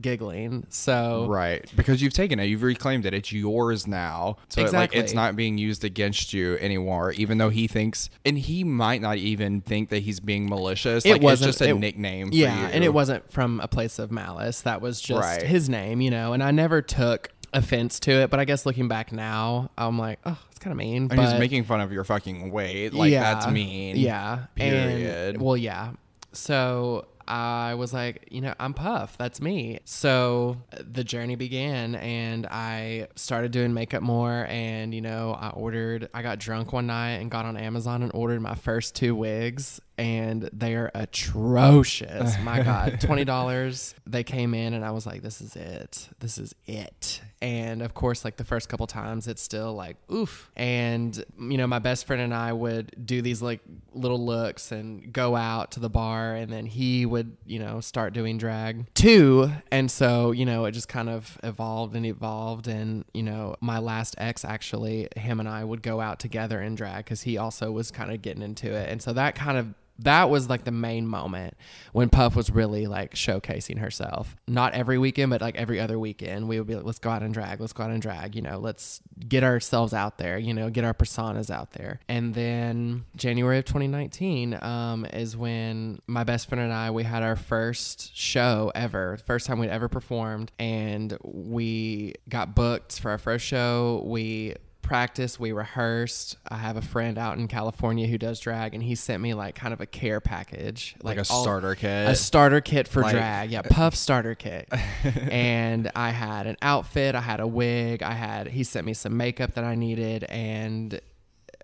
[0.00, 0.66] giggling.
[0.70, 3.14] So Right, because you've taken it, you've reclaimed it.
[3.14, 4.36] It's yours now.
[4.48, 7.12] So it, like it's not being used against you anymore.
[7.12, 11.04] Even though he thinks, and he might not even think that he's being malicious.
[11.04, 12.30] It like wasn't- just a it- nickname.
[12.30, 12.66] For yeah, you.
[12.74, 14.60] and it wasn't from a place of malice.
[14.62, 15.42] That was just Right.
[15.42, 16.32] his name, you know.
[16.32, 20.18] And I never took offense to it, but I guess looking back now, I'm like,
[20.26, 20.96] oh, it's kind of mean.
[21.04, 22.92] And but he's making fun of your fucking weight.
[22.92, 23.96] Like that's mean.
[23.96, 24.46] Yeah.
[24.56, 25.36] Period.
[25.36, 25.92] And, well, yeah.
[26.32, 29.16] So I was like, you know, I'm Puff.
[29.18, 29.80] That's me.
[29.84, 34.46] So the journey began, and I started doing makeup more.
[34.48, 36.08] And you know, I ordered.
[36.14, 39.80] I got drunk one night and got on Amazon and ordered my first two wigs,
[39.98, 42.38] and they are atrocious.
[42.42, 43.94] My God, twenty dollars.
[44.06, 46.08] They came in, and I was like, this is it.
[46.20, 47.20] This is it.
[47.42, 50.50] And of course, like the first couple times, it's still like oof.
[50.56, 53.60] And you know, my best friend and I would do these like
[53.92, 58.12] little looks and go out to the bar, and then he would, you know, start
[58.12, 59.50] doing drag too.
[59.70, 62.68] And so, you know, it just kind of evolved and evolved.
[62.68, 66.74] And you know, my last ex actually, him and I would go out together in
[66.74, 68.90] drag because he also was kind of getting into it.
[68.90, 71.56] And so that kind of that was like the main moment
[71.92, 74.36] when Puff was really like showcasing herself.
[74.46, 77.22] Not every weekend, but like every other weekend, we would be like, let's go out
[77.22, 80.52] and drag, let's go out and drag, you know, let's get ourselves out there, you
[80.52, 82.00] know, get our personas out there.
[82.08, 87.22] And then January of 2019 um, is when my best friend and I, we had
[87.22, 90.52] our first show ever, first time we'd ever performed.
[90.58, 94.02] And we got booked for our first show.
[94.04, 94.54] We
[94.86, 96.36] practiced, we rehearsed.
[96.48, 99.54] I have a friend out in California who does drag, and he sent me like
[99.54, 102.08] kind of a care package, like, a all- starter kit.
[102.08, 103.50] a starter kit for Like- drag.
[103.50, 104.68] Yeah, uh, puff starter kit.
[105.30, 109.16] and I had an outfit, I had a wig, I had he sent me some
[109.16, 111.00] makeup that I needed and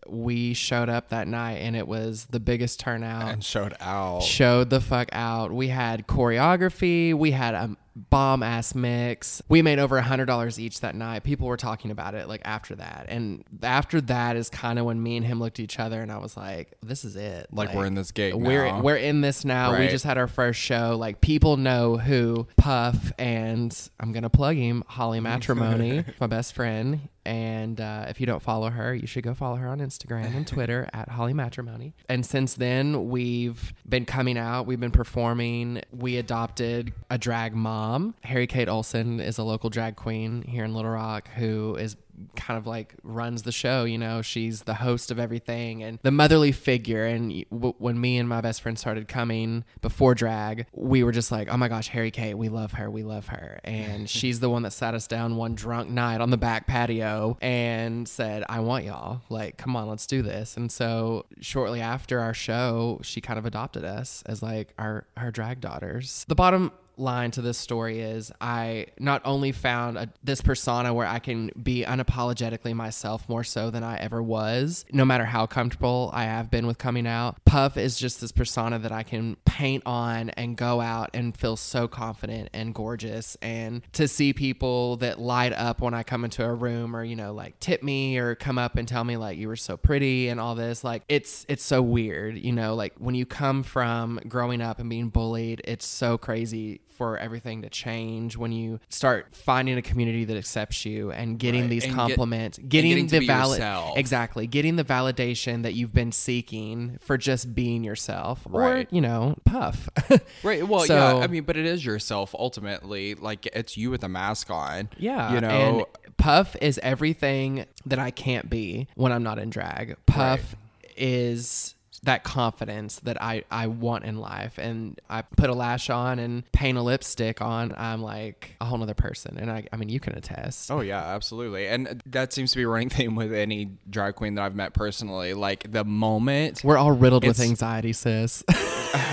[0.08, 3.30] we showed up that night and it was the biggest turnout.
[3.30, 4.24] and showed out.
[4.24, 5.52] Showed the fuck out.
[5.52, 7.14] We had choreography.
[7.14, 9.42] We had a bomb ass mix.
[9.48, 11.24] We made over a hundred dollars each that night.
[11.24, 15.02] People were talking about it like after that, and after that is kind of when
[15.02, 17.48] me and him looked at each other, and I was like, "This is it.
[17.52, 18.80] Like, we're in this gig We're now.
[18.80, 19.78] we're in this now.
[19.78, 20.96] We just had our first show.
[20.98, 27.08] Like people know who Puff and I'm gonna plug him Holly Matrimony, my best friend.
[27.24, 30.46] And uh, if you don't follow her, you should go follow her on Instagram and
[30.46, 31.94] Twitter at Holly Matrimony.
[32.08, 34.66] And since then, we've been coming out.
[34.66, 35.82] We've been performing.
[35.92, 38.14] We adopted a drag mom.
[38.24, 41.96] Harry Kate Olsen is a local drag queen here in Little Rock who is
[42.36, 43.84] kind of like runs the show.
[43.84, 47.04] You know, she's the host of everything and the motherly figure.
[47.04, 51.32] And w- when me and my best friend started coming before drag, we were just
[51.32, 53.60] like, oh my gosh, Harry Kate, we love her, we love her.
[53.64, 57.36] And she's the one that sat us down one drunk night on the back patio
[57.40, 59.22] and said, I want y'all.
[59.28, 60.56] Like, come on, let's do this.
[60.56, 65.30] And so shortly after our show, she kind of adopted us as like our our
[65.30, 66.24] drag daughters.
[66.28, 71.06] The bottom line to this story is I not only found a, this persona where
[71.06, 76.10] I can be unapologetically myself more so than I ever was, no matter how comfortable
[76.12, 77.44] I have been with coming out.
[77.44, 81.56] Puff is just this persona that I can paint on and go out and feel
[81.56, 83.36] so confident and gorgeous.
[83.42, 87.16] And to see people that light up when I come into a room or, you
[87.16, 90.28] know, like tip me or come up and tell me like you were so pretty
[90.28, 94.20] and all this, like it's it's so weird, you know, like when you come from
[94.28, 99.34] growing up and being bullied, it's so crazy for everything to change when you start
[99.34, 103.06] finding a community that accepts you and getting Right, these and compliments, and getting, getting
[103.08, 103.60] the valid
[103.96, 108.88] exactly, getting the validation that you've been seeking for just being yourself, or Right.
[108.92, 109.88] you know, puff.
[110.44, 110.66] Right.
[110.66, 111.24] Well, So- yeah.
[111.24, 113.16] I mean, but it is yourself ultimately.
[113.16, 114.88] Like it's you with a mask on.
[114.96, 115.34] Yeah.
[115.34, 115.48] You know.
[115.48, 115.84] and
[116.18, 119.96] Puff is everything that I can't be when I'm not in drag.
[120.06, 120.54] Puff
[120.96, 124.58] is that confidence that I, I want in life.
[124.58, 127.74] And I put a lash on and paint a lipstick on.
[127.76, 129.38] I'm like a whole nother person.
[129.38, 130.70] And I, I mean, you can attest.
[130.70, 131.68] Oh yeah, absolutely.
[131.68, 134.74] And that seems to be a running theme with any drag queen that I've met
[134.74, 135.34] personally.
[135.34, 138.42] Like the moment We're all riddled with anxiety, sis.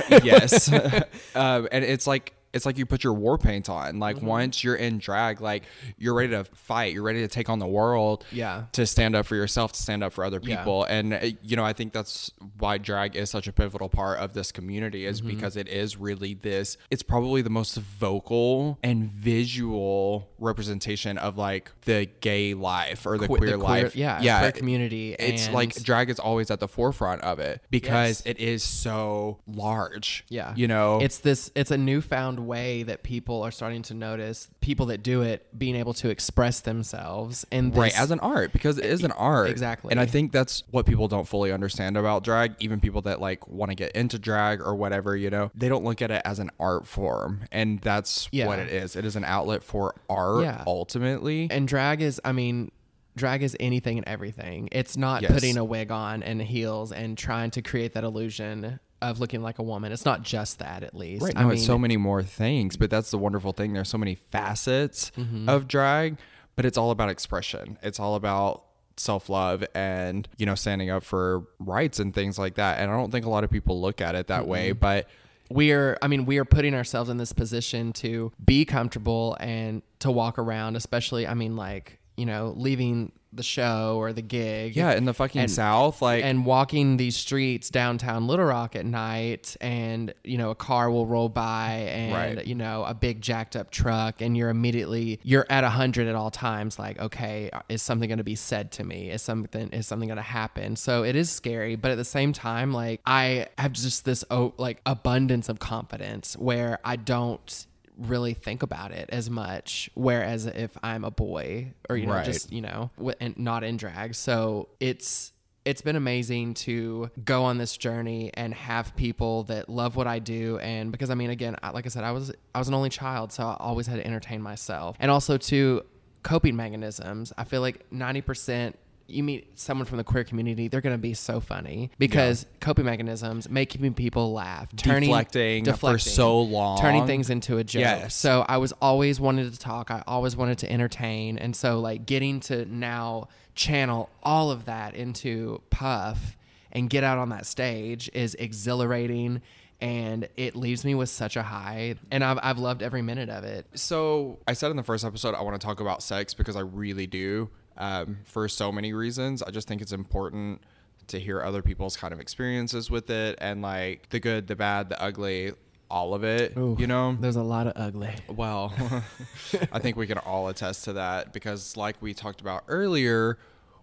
[0.10, 0.72] yes.
[1.36, 4.00] um, and it's like it's like you put your war paint on.
[4.00, 4.26] Like Mm-hmm.
[4.26, 5.64] once you're in drag, like
[5.98, 6.94] you're ready to fight.
[6.94, 8.26] You're ready to take on the world.
[8.32, 8.64] Yeah.
[8.74, 10.58] To stand up for yourself, to stand up for other Yeah.
[10.58, 14.20] people, and uh, you know I think that's why drag is such a pivotal part
[14.20, 15.30] of this community is Mm-hmm.
[15.36, 16.78] because it is really this.
[16.90, 23.28] It's probably the most vocal and visual representation of like the gay life or the
[23.28, 23.96] Que- queer the life.
[23.96, 24.40] yeah, yeah.
[24.40, 25.16] queer community.
[25.20, 28.22] It's and like drag is always at the forefront of it because Yes.
[28.26, 30.26] it is so large.
[30.30, 30.54] Yeah.
[30.56, 34.88] You know, it's this it's a newfound way that people are starting to notice people
[34.88, 38.86] that do it being able to express themselves and right as an art because it
[38.86, 39.92] is an art Exactly.
[39.92, 43.48] and i think that's what people don't fully understand about drag even people that like
[43.48, 46.40] want to get into drag or whatever you know they don't look at it as
[46.40, 48.48] an art form and that's Yeah.
[48.48, 50.64] what it is it is an outlet for art Yeah.
[50.68, 52.72] ultimately and drag is i mean
[53.16, 55.32] drag is anything and everything it's not Yes.
[55.32, 59.60] putting a wig on and heels and trying to create that illusion of looking like
[59.60, 59.92] a woman.
[59.92, 61.24] It's not just that at least.
[61.24, 63.74] Right i mean it's so many more things but that's the wonderful thing.
[63.74, 65.48] There's so many facets Mm-hmm.
[65.50, 66.18] of drag
[66.56, 67.78] but it's all about expression.
[67.82, 68.66] It's all about
[68.98, 72.80] self-love and you know standing up for rights and things like that.
[72.80, 74.80] And i don't think a lot of people look at it that way Mm-hmm.
[74.80, 75.08] but
[75.50, 79.82] we are i mean we are putting ourselves in this position to be comfortable and
[80.00, 84.76] to walk around especially i mean like you know leaving the show or the gig
[84.76, 88.86] yeah in the fucking And- south like and walking these streets downtown Little Rock at
[88.86, 92.48] night, and you know a car will roll by, and Right.
[92.48, 96.16] you know a big jacked up truck, and you're immediately you're at a hundred at
[96.16, 96.80] all times.
[96.80, 99.12] Like, okay, is something going to be said to me?
[99.12, 100.76] Is something is something going to happen?
[100.76, 104.54] So it is scary, but at the same time, like I have just this oh,
[104.58, 107.68] like abundance of confidence where I don't
[108.00, 112.26] really think about it as much whereas if i'm a boy or you know Right.
[112.26, 114.16] just you know wi- and not in drag.
[114.16, 115.34] So it's
[115.66, 120.20] it's been amazing to go on this journey and have people that love what I
[120.20, 120.58] do.
[120.60, 122.90] And because I mean again I- like I said I was I was an only
[122.90, 124.96] child so I always had to entertain myself.
[125.00, 125.82] And also to
[126.24, 128.74] coping mechanisms I feel like 90%
[129.10, 132.86] you meet someone from the queer community they're going to be so funny because coping
[132.86, 136.78] mechanisms making people laugh turning Deflecting for so long.
[136.80, 138.16] turning things into a joke Yes.
[138.16, 139.92] so I was always wanted to talk.
[139.92, 141.38] I always wanted to entertain.
[141.38, 146.38] And so like getting to now channel all of that into Puff
[146.72, 149.42] and get out on that stage is exhilarating
[149.82, 153.44] and it leaves me with such a high and I've, I've loved every minute of
[153.44, 153.66] it.
[153.76, 156.62] So I said in the first episode I want to talk about sex because I
[156.62, 157.50] really do.
[157.80, 160.62] Um, for so many reasons, I just think it's important
[161.08, 164.90] to hear other people's kind of experiences with it and like the good, the bad,
[164.90, 165.54] the ugly,
[165.90, 166.56] all of it.
[166.56, 167.18] you know.
[167.20, 168.14] There's a lot of ugly.
[168.28, 168.74] Well,
[169.72, 173.40] I think we can all attest to that because, like we talked about earlier,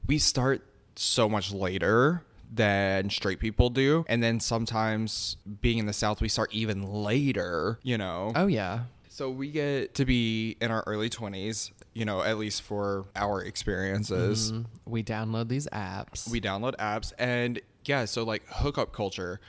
[0.06, 0.62] we start
[0.94, 4.04] so much later than straight people do.
[4.08, 8.32] And then sometimes being in the South, we start even later, you know?
[8.36, 8.84] Oh yeah.
[9.08, 13.42] So we get to be in our early 20s, you know, at least for our
[13.42, 14.52] experiences.
[14.52, 16.28] Mm, We download these apps.
[16.30, 19.40] We download apps and yeah, so like hookup culture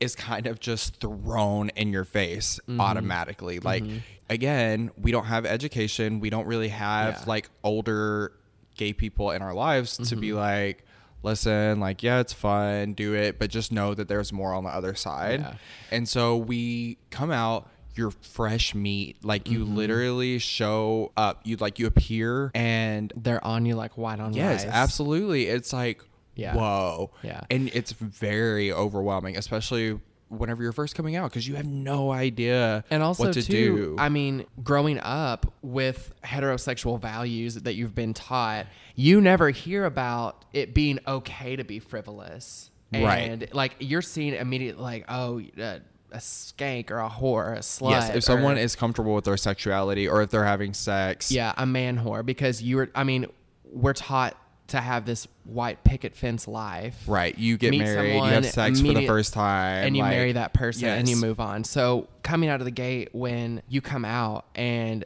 [0.00, 2.80] is kind of just thrown in your face Mm-hmm.
[2.80, 3.60] automatically.
[3.60, 3.84] Like
[4.30, 7.24] again, we don't have education, we don't really have Yeah.
[7.26, 8.32] like older
[8.76, 10.38] gay people in our lives to be Mm-hmm.
[10.38, 10.84] like,
[11.22, 14.70] listen, like, yeah, it's fun, do it, but just know that there's more on the
[14.70, 15.40] other side.
[15.40, 15.54] Yeah.
[15.90, 19.24] And so we come out, you're fresh meat.
[19.24, 19.76] Like you Mm-hmm.
[19.76, 21.40] literally show up.
[21.44, 24.72] You like you appear and They're on you like white on yes, rice.
[24.74, 25.46] absolutely.
[25.46, 26.02] It's like
[26.34, 26.54] Yeah.
[26.54, 27.10] whoa.
[27.22, 27.40] Yeah.
[27.50, 32.82] And it's very overwhelming, especially whenever you're first coming out because you have no idea
[32.90, 33.96] And also, what to too, do.
[33.98, 40.44] I mean, growing up with heterosexual values that you've been taught, you never hear about
[40.52, 42.70] it being okay to be frivolous.
[42.92, 43.30] Right.
[43.30, 45.78] And like you're seeing immediately, like, oh, uh,
[46.14, 47.90] a skank or a whore, a slut.
[47.90, 51.52] yes, if someone or- is comfortable with their sexuality or if they're having sex, yeah,
[51.56, 53.26] a man whore, because you were, I mean,
[53.72, 54.36] we're taught
[54.68, 56.96] to have this white picket fence life.
[57.06, 60.32] right, you get married, you have sex for the first time, and you like- marry
[60.32, 61.64] that person and you move on.
[61.64, 65.04] So coming out of the gate when you come out and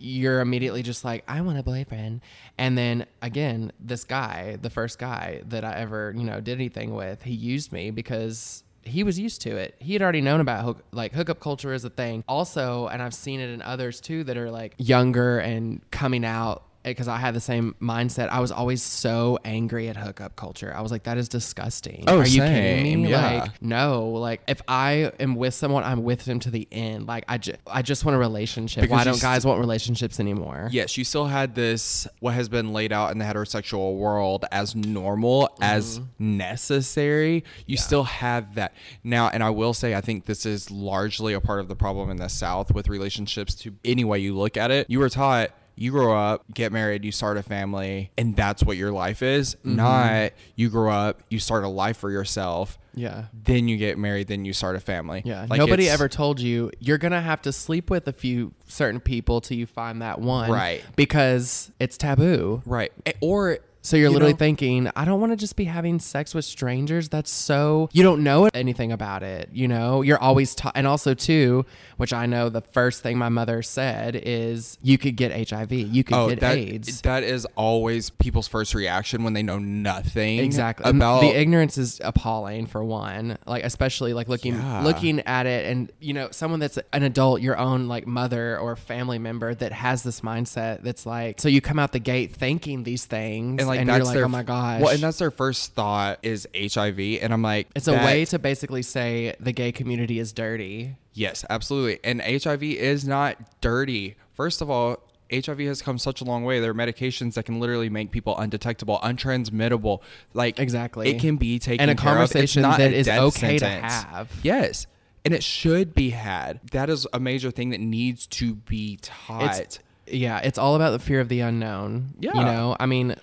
[0.00, 2.20] you're immediately just like, I want a boyfriend.
[2.56, 6.94] And then again, this guy, the first guy that I ever, you know, did anything
[6.94, 9.74] with, he used me because he was used to it.
[9.78, 12.24] He had already known about hook, like hookup culture is a thing.
[12.28, 16.64] Also, and I've seen it in others too that are like younger and coming out
[16.84, 18.28] because I had the same mindset.
[18.28, 20.72] I was always so angry at hookup culture.
[20.74, 22.04] I was like, that is disgusting.
[22.06, 22.52] Oh, Are you same.
[22.52, 23.10] kidding me?
[23.10, 23.40] Yeah.
[23.42, 24.08] Like, no.
[24.10, 27.06] Like, if I am with someone, I'm with them to the end.
[27.06, 28.82] Like, I, ju- I just want a relationship.
[28.82, 30.68] Because Why don't st- guys want relationships anymore?
[30.72, 34.74] Yes, you still had this what has been laid out in the heterosexual world as
[34.74, 36.36] normal, as Mm-hmm.
[36.38, 37.44] necessary.
[37.66, 38.72] You still have that.
[39.04, 42.10] Now, and I will say I think this is largely a part of the problem
[42.10, 44.88] in the South with relationships to any way you look at it.
[44.90, 48.76] You were taught you grow up, get married, you start a family, and that's what
[48.76, 49.54] your life is.
[49.56, 49.76] Mm-hmm.
[49.76, 53.26] Not you grow up, you start a life for yourself, Yeah.
[53.32, 55.22] then you get married, then you start a family.
[55.24, 55.46] Yeah.
[55.48, 59.00] Like, Nobody ever told you you're going to have to sleep with a few certain
[59.00, 60.50] people till you find that one.
[60.50, 60.82] Right.
[60.96, 62.60] Because it's taboo.
[62.66, 62.92] Right.
[63.20, 64.38] Or So you're You literally know?
[64.38, 67.08] thinking, I don't want to just be having sex with strangers.
[67.08, 69.48] That's so you don't know anything about it.
[69.52, 71.64] You know, you're always taught, and also too,
[71.96, 76.04] which I know the first thing my mother said is you could get HIV, you
[76.04, 77.00] could oh, get Oh, that, AIDS.
[77.00, 80.88] That is always people's first reaction when they know nothing Exactly.
[80.90, 83.38] About the ignorance is appalling for one.
[83.46, 84.82] Like especially like looking Yeah.
[84.82, 88.76] looking at it and you know, someone that's an adult, your own like mother or
[88.76, 92.82] family member that has this mindset that's like so you come out the gate thinking
[92.84, 94.80] these things and like you're that's like, their Oh my gosh.
[94.80, 98.38] Well, and that's their first thought is HIV, and I'm like, it's a way to
[98.38, 100.96] basically say the gay community is dirty.
[101.14, 102.00] Yes, absolutely.
[102.02, 104.16] And HIV is not dirty.
[104.34, 105.02] First of all.
[105.30, 106.58] HIV has come such a long way.
[106.58, 110.00] There are medications that can literally make people undetectable, untransmittable.
[110.32, 111.10] Like Exactly.
[111.10, 111.98] it can be taken And a of.
[111.98, 114.32] It's conversation not that is okay to have.
[114.42, 114.86] Yes,
[115.26, 116.60] and it should be had.
[116.72, 119.58] That is a major thing that needs to be taught.
[119.58, 122.14] It's yeah, it's all about the fear of the unknown.
[122.18, 122.32] Yeah.
[122.34, 123.16] You know, I mean,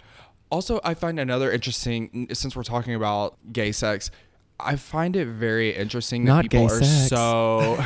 [0.55, 4.09] Also, I find another interesting since we're talking about gay sex.
[4.57, 7.09] I find it very interesting that Not people gay are sex.
[7.09, 7.77] so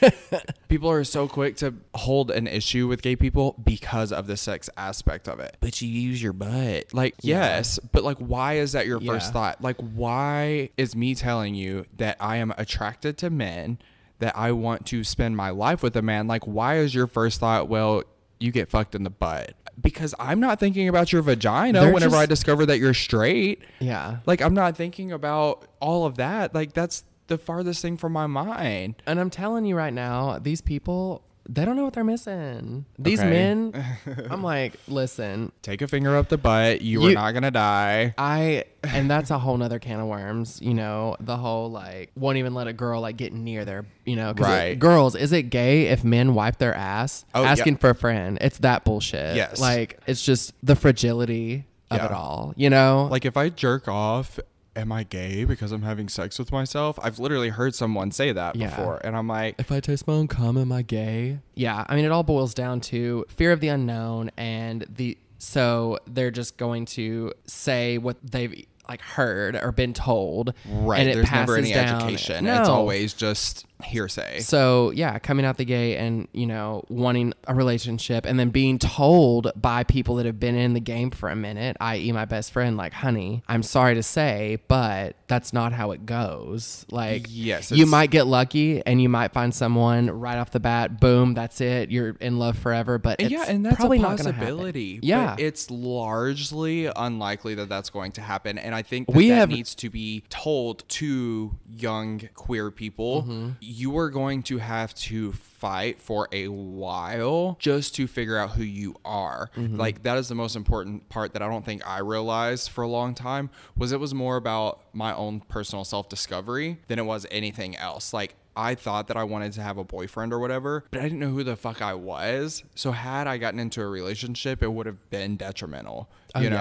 [0.68, 4.70] people are so quick to hold an issue with gay people because of the sex
[4.78, 5.58] aspect of it.
[5.60, 6.94] But you use your butt.
[6.94, 7.56] Like, Yeah.
[7.56, 9.60] yes, but like why is that your first thought?
[9.60, 13.78] Like why is me telling you that I am attracted to men,
[14.18, 16.26] that I want to spend my life with a man?
[16.26, 18.02] Like why is your first thought, well,
[18.40, 19.52] you get fucked in the butt?
[19.80, 23.62] Because I'm not thinking about your vagina They're whenever just- I discover that you're straight.
[23.80, 24.18] yeah.
[24.26, 26.54] Like I'm not thinking about all of that.
[26.54, 28.96] Like that's the farthest thing from my mind.
[29.06, 32.84] And I'm telling you right now, these people, they don't know what they're missing.
[32.98, 33.28] These Okay.
[33.30, 33.84] men,
[34.30, 36.82] I'm like, listen, Take a finger up the butt.
[36.82, 38.14] You, are You- not gonna die.
[38.16, 42.38] I, and that's a whole nother can of worms, you know, the whole like, won't
[42.38, 44.78] even let a girl like get near their, you know, 'cause it- Right.
[44.78, 47.50] girls, is it gay if men wipe their ass Oh, yeah.
[47.50, 48.38] asking for a friend?
[48.40, 49.36] It's that bullshit.
[49.36, 49.60] Yes.
[49.60, 52.06] Like, it's just the fragility of Yeah.
[52.06, 53.08] it all, you know?
[53.10, 54.38] Like if I jerk off,
[54.76, 56.98] am I gay because I'm having sex with myself?
[57.02, 58.68] I've literally heard someone say that Yeah.
[58.70, 61.38] before, and I'm like, if I taste my own cum, am I gay?
[61.54, 65.98] Yeah, I mean, it all boils down to fear of the unknown, and the so
[66.06, 71.00] they're just going to say what they've like heard or been told, right.
[71.00, 72.02] And it There's never any down.
[72.02, 72.44] education.
[72.44, 72.60] No.
[72.60, 74.40] It's always just hearsay.
[74.40, 78.78] So yeah, coming out the gay and you know wanting a relationship, and then being
[78.78, 82.52] told by people that have been in the game for a minute, i.e., my best
[82.52, 87.72] friend, like, "Honey, I'm sorry to say, but that's not how it goes." Like, Yes,
[87.72, 91.00] you might get lucky, and you might find someone right off the bat.
[91.00, 91.90] Boom, that's it.
[91.90, 92.98] You're in love forever.
[92.98, 94.96] But And yeah, and that's probably a not possibility.
[94.98, 95.36] but Yeah.
[95.38, 99.48] it's largely unlikely that that's going to happen, and I think that We that have-
[99.48, 103.22] needs to be told to young queer people.
[103.22, 103.48] Mm-hmm.
[103.60, 108.64] You are going to have to fight for a while just to figure out who
[108.64, 109.48] you are.
[109.56, 109.76] Mm-hmm.
[109.76, 112.88] Like that is the most important part that I don't think I realized for a
[112.88, 117.76] long time was it was more about my own personal self-discovery than it was anything
[117.76, 118.12] else.
[118.12, 121.20] Like I thought that I wanted to have a boyfriend or whatever, but I didn't
[121.20, 122.64] know who the fuck I was.
[122.74, 126.56] So had I gotten into a relationship, it would have been detrimental, you Oh, know.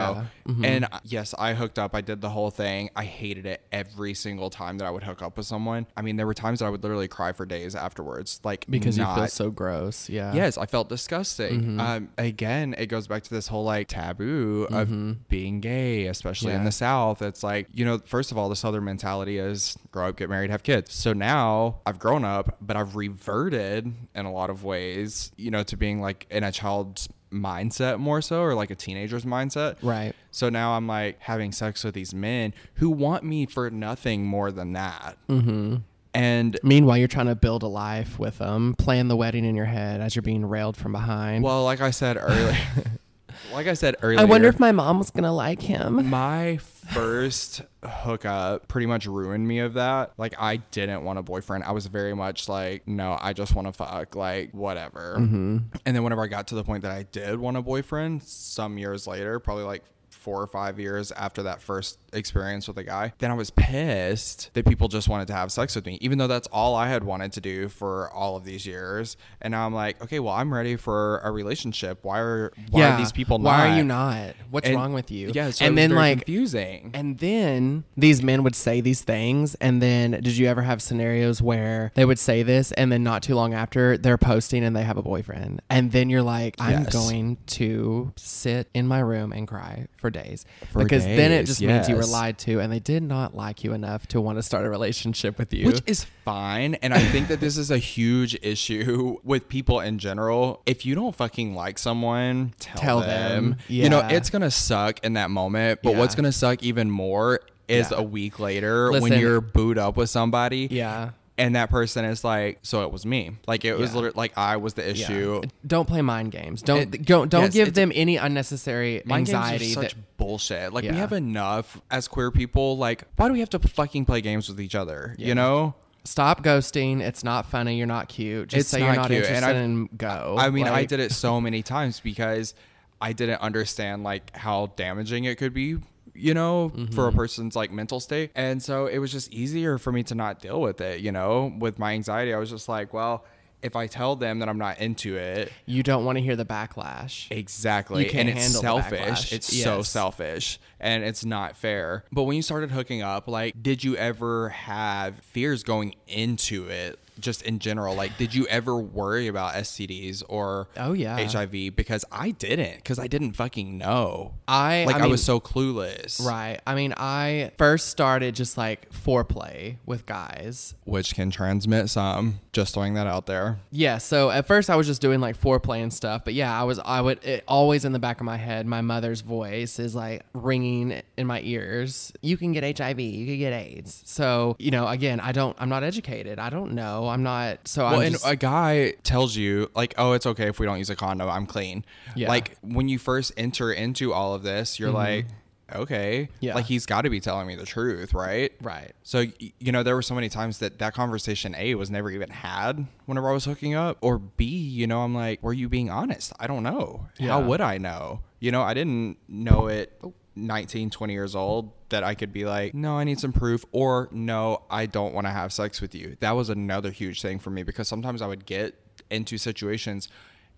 [0.48, 0.54] yeah.
[0.54, 0.65] Mhm.
[0.65, 1.96] And uh, yes, I hooked up.
[1.96, 2.90] I did the whole thing.
[2.96, 5.88] I hated it every single time that I would hook up with someone.
[5.96, 8.98] I mean, there were times that I would literally cry for days afterwards, like because
[8.98, 10.10] you not, feel so gross.
[10.10, 10.34] Yeah.
[10.34, 11.62] Yes, I felt disgusting.
[11.62, 11.80] Mm-hmm.
[11.80, 16.58] Um, again, it goes back to this whole like taboo of being gay, especially in
[16.58, 16.65] Mm-hmm.
[16.65, 17.22] The South.
[17.22, 20.50] It's like, you know, first of all, the Southern mentality is grow up, get married,
[20.52, 20.94] have kids.
[20.94, 25.63] So now I've grown up, but I've reverted in a lot of ways, you know,
[25.63, 29.77] to being like in a child's mindset more so, or like a teenager's mindset.
[29.82, 30.13] Right.
[30.32, 34.52] So now I'm like having sex with these men who want me for nothing more
[34.52, 35.17] than that.
[35.29, 35.77] Mm-hmm.
[36.13, 39.65] And Meanwhile, you're trying to build a life with them, plan the wedding in your
[39.65, 41.44] head as you're being railed from behind.
[41.44, 42.58] well, like I said earlier,
[43.54, 46.10] like I said earlier, I wonder if my mom was gonna like him.
[46.10, 50.13] my first hookup pretty much ruined me of that.
[50.17, 51.63] Like I didn't want a boyfriend.
[51.63, 55.15] I was very much like, no, I just want to fuck, like whatever.
[55.19, 55.58] Mm-hmm.
[55.85, 58.77] And then whenever I got to the point that I did want a boyfriend, some
[58.77, 59.83] years later, probably like
[60.22, 64.52] four or five years after that first experience with a guy, then I was pissed
[64.54, 67.04] that people just wanted to have sex with me, even though that's all I had
[67.04, 69.17] wanted to do for all of these years.
[69.42, 72.00] And now I'm like, okay, well, I'm ready for a relationship.
[72.04, 73.46] Why are why are these people not?
[73.50, 74.36] Why are you not?
[74.52, 75.32] What's And- wrong with you?
[75.34, 76.92] Yeah, so and then like confusing.
[76.94, 79.56] And then these men would say these things.
[79.56, 83.24] And then did you ever have scenarios where they would say this and then not
[83.24, 85.62] too long after they're posting and they have a boyfriend?
[85.69, 86.94] And then you're like, I'm Yes.
[86.94, 90.46] going to sit in my room and cry for days.
[90.72, 93.36] For because then it days, just means you were lied to and they did not
[93.36, 95.66] like you enough to want to start a relationship with you.
[95.68, 96.76] Which is fine.
[96.76, 100.62] And I think that this is a huge issue with people in general.
[100.66, 103.52] If you don't fucking like someone, tell, Tell them.
[103.52, 103.58] them.
[103.68, 105.80] You know, it's going to suck in that moment.
[105.84, 107.98] But what's going to suck even more is Yeah.
[108.00, 110.68] a week later when you're booed up with somebody.
[110.70, 111.12] yeah.
[111.38, 113.32] And that person is like, so it was me.
[113.48, 113.96] Like it was Yeah.
[113.96, 115.40] literally like I was the issue.
[115.44, 115.50] Yeah.
[115.65, 116.62] Don't play mind games.
[116.62, 119.71] Don't It- don't, don't yes, give them any unnecessary Mind games anxiety.
[119.71, 120.73] are that- such bullshit.
[120.73, 122.77] Like we have enough as queer people.
[122.77, 125.15] Like why do we have to fucking play games with each other?
[125.17, 125.27] Yeah.
[125.29, 125.73] You know?
[126.04, 127.00] Stop ghosting.
[127.00, 127.77] It's not funny.
[127.77, 128.50] You're not cute.
[128.50, 130.36] Just It's say you're not not cute, and I've- and go.
[130.38, 132.54] I mean, I did it so many times because
[133.00, 135.77] I didn't understand like how damaging it could be,
[136.14, 137.00] you know, for Mm-hmm.
[137.02, 138.32] a person's like mental state.
[138.36, 141.54] And so it was just easier for me to not deal with it, you know,
[141.60, 142.34] with my anxiety.
[142.34, 143.26] I was just like, well,
[143.62, 146.46] if I tell them that I'm not into it, You don't want to hear the
[146.46, 147.28] backlash.
[147.30, 148.04] Exactly.
[148.06, 149.32] You can't and it's selfish.
[149.32, 152.04] It's so selfish and it's not fair.
[152.12, 156.98] But when you started hooking up, like, did you ever have fears going into it?
[157.22, 161.17] Just in general, like, did you ever worry about STDs or Oh, yeah.
[161.26, 161.52] HIV?
[161.76, 164.34] Because I didn't, because I didn't fucking know.
[164.48, 166.24] I Like, I, mean, was so clueless.
[166.26, 166.60] right.
[166.65, 170.76] I mean, I first started just like foreplay with guys.
[170.86, 172.40] Which can transmit some.
[172.54, 173.60] Just throwing that out there.
[173.72, 176.63] Yeah, so at first I was just doing like foreplay and stuff, but yeah, I
[176.63, 179.96] was I would it, always in the back of my head, my mother's voice is
[179.96, 182.12] like ringing in my ears.
[182.22, 184.02] You can get HIV, you can get AIDS.
[184.06, 187.68] So you know, again, I don't, I'm not educated, I don't know, I'm not.
[187.68, 190.66] So Well, I'm and just, a guy tells you like, "Oh, it's okay if we
[190.66, 191.30] don't use a condom.
[191.30, 191.86] I'm clean."
[192.16, 192.30] Yeah.
[192.30, 194.98] Like when you first enter into all of this, you're mm-hmm.
[194.98, 195.26] like,
[195.74, 196.56] "Okay." Yeah.
[196.56, 198.52] Like he's got to be telling me the truth, right?
[198.62, 198.94] right.
[199.04, 202.30] So you know, there were so many times that that conversation A was never even
[202.30, 205.90] had whenever I was hooking up, or B, you know, I'm like, "Were you being
[205.90, 207.08] honest?" I don't know.
[207.20, 208.22] How would I know?
[208.40, 209.94] You know, I didn't know it.
[210.04, 210.14] Oh.
[210.42, 214.10] 19 20 years old that I could be like no I need some proof or
[214.12, 216.17] no I don't want to have sex with you.
[216.19, 218.75] That was another huge thing for me because sometimes I would get
[219.10, 220.10] into situations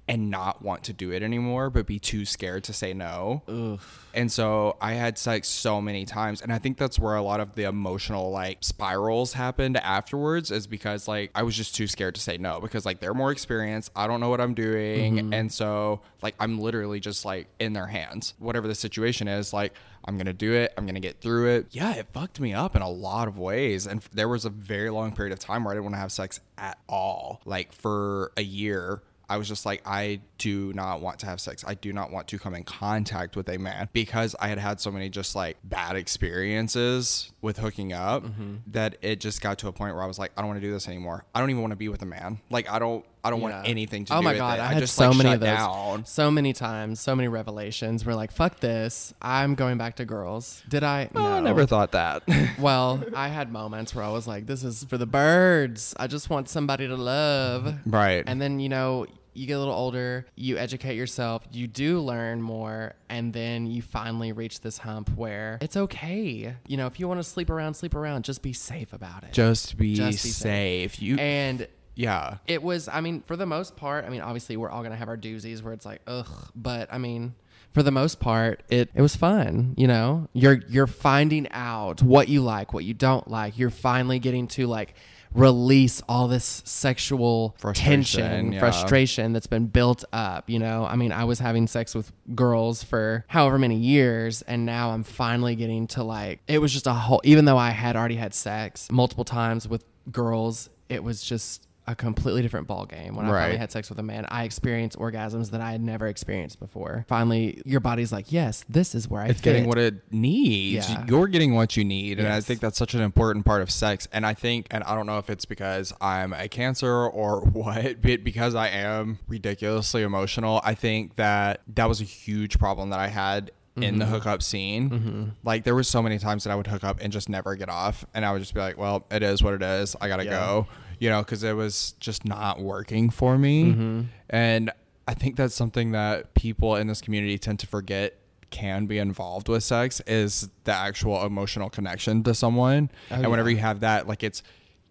[0.07, 3.79] and not want to do it anymore but be too scared to say no
[4.13, 6.41] and so I had sex so many times.
[6.41, 10.67] And I think that's where a lot of the emotional like spirals happened afterwards is
[10.67, 13.91] because like I was just too scared to say no because like they're more experienced.
[13.95, 15.15] I don't know what I'm doing.
[15.15, 15.33] Mm-hmm.
[15.33, 18.35] And so like I'm literally just like in their hands.
[18.37, 19.73] Whatever the situation is, like
[20.05, 20.73] I'm going to do it.
[20.77, 21.67] I'm going to get through it.
[21.71, 23.87] Yeah, it fucked me up in a lot of ways.
[23.87, 26.11] And there was a very long period of time where I didn't want to have
[26.11, 27.41] sex at all.
[27.45, 29.01] Like for a year.
[29.29, 31.63] I was just like, I do not want to have sex.
[31.65, 34.81] I do not want to come in contact with a man because I had had
[34.81, 38.55] so many just like bad experiences with hooking up mm-hmm.
[38.67, 40.67] that it just got to a point where I was like, I don't want to
[40.67, 41.23] do this anymore.
[41.33, 42.41] I don't even want to be with a man.
[42.49, 44.61] Like, I don't I don't want anything to oh do my god, it.
[44.61, 46.05] I, I had just so like many of those, down.
[46.05, 48.05] so many times, so many revelations.
[48.05, 49.13] We're like, fuck this.
[49.21, 50.61] I'm going back to girls.
[50.67, 51.09] Did I?
[51.15, 52.23] Oh, I never thought that.
[52.59, 55.93] Well, I had moments where I was like, this is for the birds.
[55.97, 57.73] I just want somebody to love.
[57.85, 58.23] right.
[58.27, 62.41] And then, you know, you get a little older, you educate yourself, you do learn
[62.41, 66.55] more, and then you finally reach this hump where it's okay.
[66.67, 69.33] You know, if you want to sleep around, sleep around, just be safe about it.
[69.33, 71.01] just be, Just be safe.
[71.01, 72.37] You and yeah.
[72.47, 74.97] it was, I mean, for the most part, I mean, obviously we're all going to
[74.97, 77.35] have our doozies where it's like, ugh, but I mean,
[77.71, 79.73] for the most part, it, it was fun.
[79.77, 83.57] You know, you're, you're finding out what you like, what you don't like.
[83.57, 84.95] You're finally getting to like,
[85.33, 88.59] release all this sexual Frustration, tension, yeah.
[88.59, 90.49] frustration that's been built up.
[90.49, 94.65] You know, I mean, I was having sex with girls for however many years, and
[94.65, 97.95] now I'm finally getting to like, it was just a whole, even though I had
[97.95, 103.15] already had sex multiple times with girls, it was just a completely different ball game.
[103.15, 106.07] When I finally had sex with a man, I experienced orgasms that I had never
[106.07, 107.05] experienced before.
[107.07, 109.51] Finally, your body's like, yes, this is where I It's fit.
[109.51, 110.89] getting what it needs.
[110.89, 111.05] Yeah.
[111.07, 112.19] You're getting what you need.
[112.19, 114.07] And I think that's such an important part of sex.
[114.13, 118.01] And I think, and I don't know if it's because I'm a cancer or what,
[118.01, 122.99] but because I am ridiculously emotional, I think that that was a huge problem that
[122.99, 124.13] I had in the mm-hmm.
[124.13, 124.89] hookup scene.
[124.89, 125.23] Mm-hmm.
[125.43, 127.69] Like there was so many times that I would hook up and just never get
[127.69, 128.05] off.
[128.13, 129.95] And I would just be like, well, it is what it is.
[129.99, 130.31] I got to Yeah.
[130.31, 130.67] go,
[131.03, 134.05] you know, because it was just not working for me.
[134.29, 134.71] And
[135.05, 138.17] I think that's something that people in this community tend to forget
[138.51, 142.89] can be involved with sex is the actual emotional connection to someone.
[143.11, 143.55] Oh, and whenever yeah.
[143.57, 144.43] you have that, like it's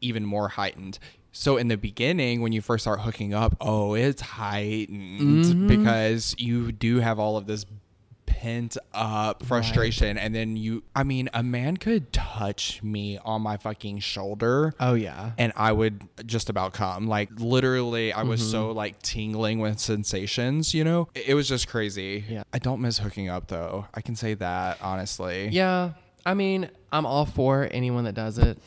[0.03, 0.99] even more heightened.
[1.31, 5.67] So in the beginning, when you first start hooking up, oh, it's heightened Mm-hmm.
[5.67, 7.65] because you do have all of this
[8.27, 10.17] pent up frustration.
[10.19, 14.95] And then you, I mean, a man could touch me on my fucking shoulder oh,
[14.95, 15.33] yeah.
[15.39, 17.07] and I would just about come.
[17.07, 18.51] Like literally, I was Mm-hmm.
[18.51, 20.75] so like tingling with sensations.
[20.75, 22.25] You know, it, it was just crazy.
[22.29, 22.43] Yeah.
[22.53, 23.87] I don't miss hooking up though.
[23.95, 25.49] I can say that honestly.
[25.49, 25.93] Yeah,
[26.25, 28.59] I mean, I'm all for anyone that does it.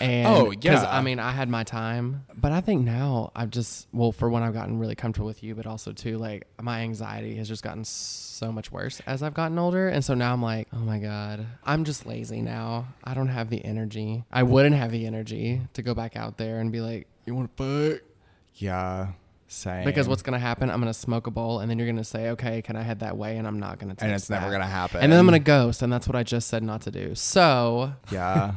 [0.00, 0.84] And Oh, yeah.
[0.88, 4.42] I mean, I had my time, but I think now I've just well, for when
[4.42, 7.84] I've gotten really comfortable with you, but also too like my anxiety has just gotten
[7.84, 11.46] so much worse as I've gotten older, and so now I'm like, oh my god,
[11.64, 12.88] I'm just lazy now.
[13.04, 14.24] I don't have the energy.
[14.30, 17.56] I wouldn't have the energy to go back out there and be like, you want
[17.56, 18.02] to fuck?
[18.54, 19.08] Yeah.
[19.48, 19.84] Same.
[19.84, 20.70] Because what's gonna happen?
[20.70, 23.16] I'm gonna smoke a bowl, and then you're gonna say, okay, can I head that
[23.16, 23.36] way?
[23.36, 23.94] And I'm not gonna.
[24.00, 25.00] and it's never gonna happen.
[25.00, 27.14] And then I'm gonna ghost, and that's what I just said not to do.
[27.14, 28.54] So Yeah.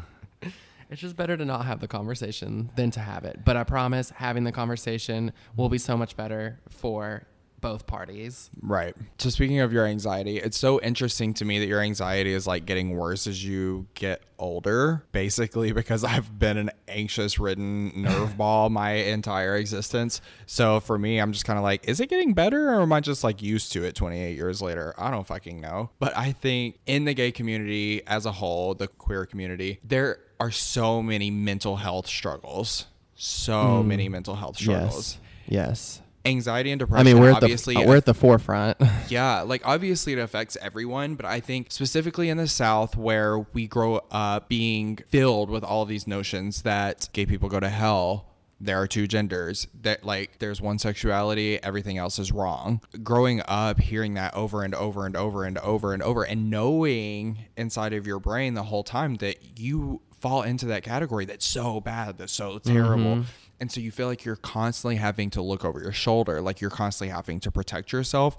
[0.90, 3.46] It's just better to not have the conversation than to have it.
[3.46, 7.24] But I promise having the conversation will be so much better for
[7.60, 8.50] both parties.
[8.62, 8.96] Right.
[9.18, 12.66] So speaking of your anxiety, it's so interesting to me that your anxiety is like
[12.66, 18.70] getting worse as you get older, basically because I've been an anxious ridden nerve ball
[18.70, 20.22] my entire existence.
[20.46, 23.00] So for me, I'm just kind of like, is it getting better or am I
[23.00, 24.94] just like used to it 28 years later?
[24.98, 25.90] I don't fucking know.
[26.00, 30.52] But I think in the gay community as a whole, the queer community, there are
[30.52, 32.86] so many mental health struggles.
[33.16, 33.86] So mm.
[33.86, 35.18] many mental health struggles.
[35.46, 36.02] Yes.
[36.26, 37.08] Anxiety and depression.
[37.08, 38.78] I mean, we're at obviously the we're at the forefront.
[39.08, 43.68] yeah, like obviously it affects everyone, but I think specifically in the South where we
[43.68, 48.26] grow up being filled with all these notions that gay people go to hell.
[48.62, 49.68] There are two genders.
[49.82, 52.82] That like there's one sexuality, everything else is wrong.
[53.02, 57.46] Growing up hearing that over and over and over and over and over and knowing
[57.56, 61.80] inside of your brain the whole time that you fall into that category that's so
[61.80, 63.16] bad, that's so terrible.
[63.16, 63.22] Mm-hmm.
[63.60, 66.70] And so you feel like you're constantly having to look over your shoulder, like you're
[66.70, 68.38] constantly having to protect yourself.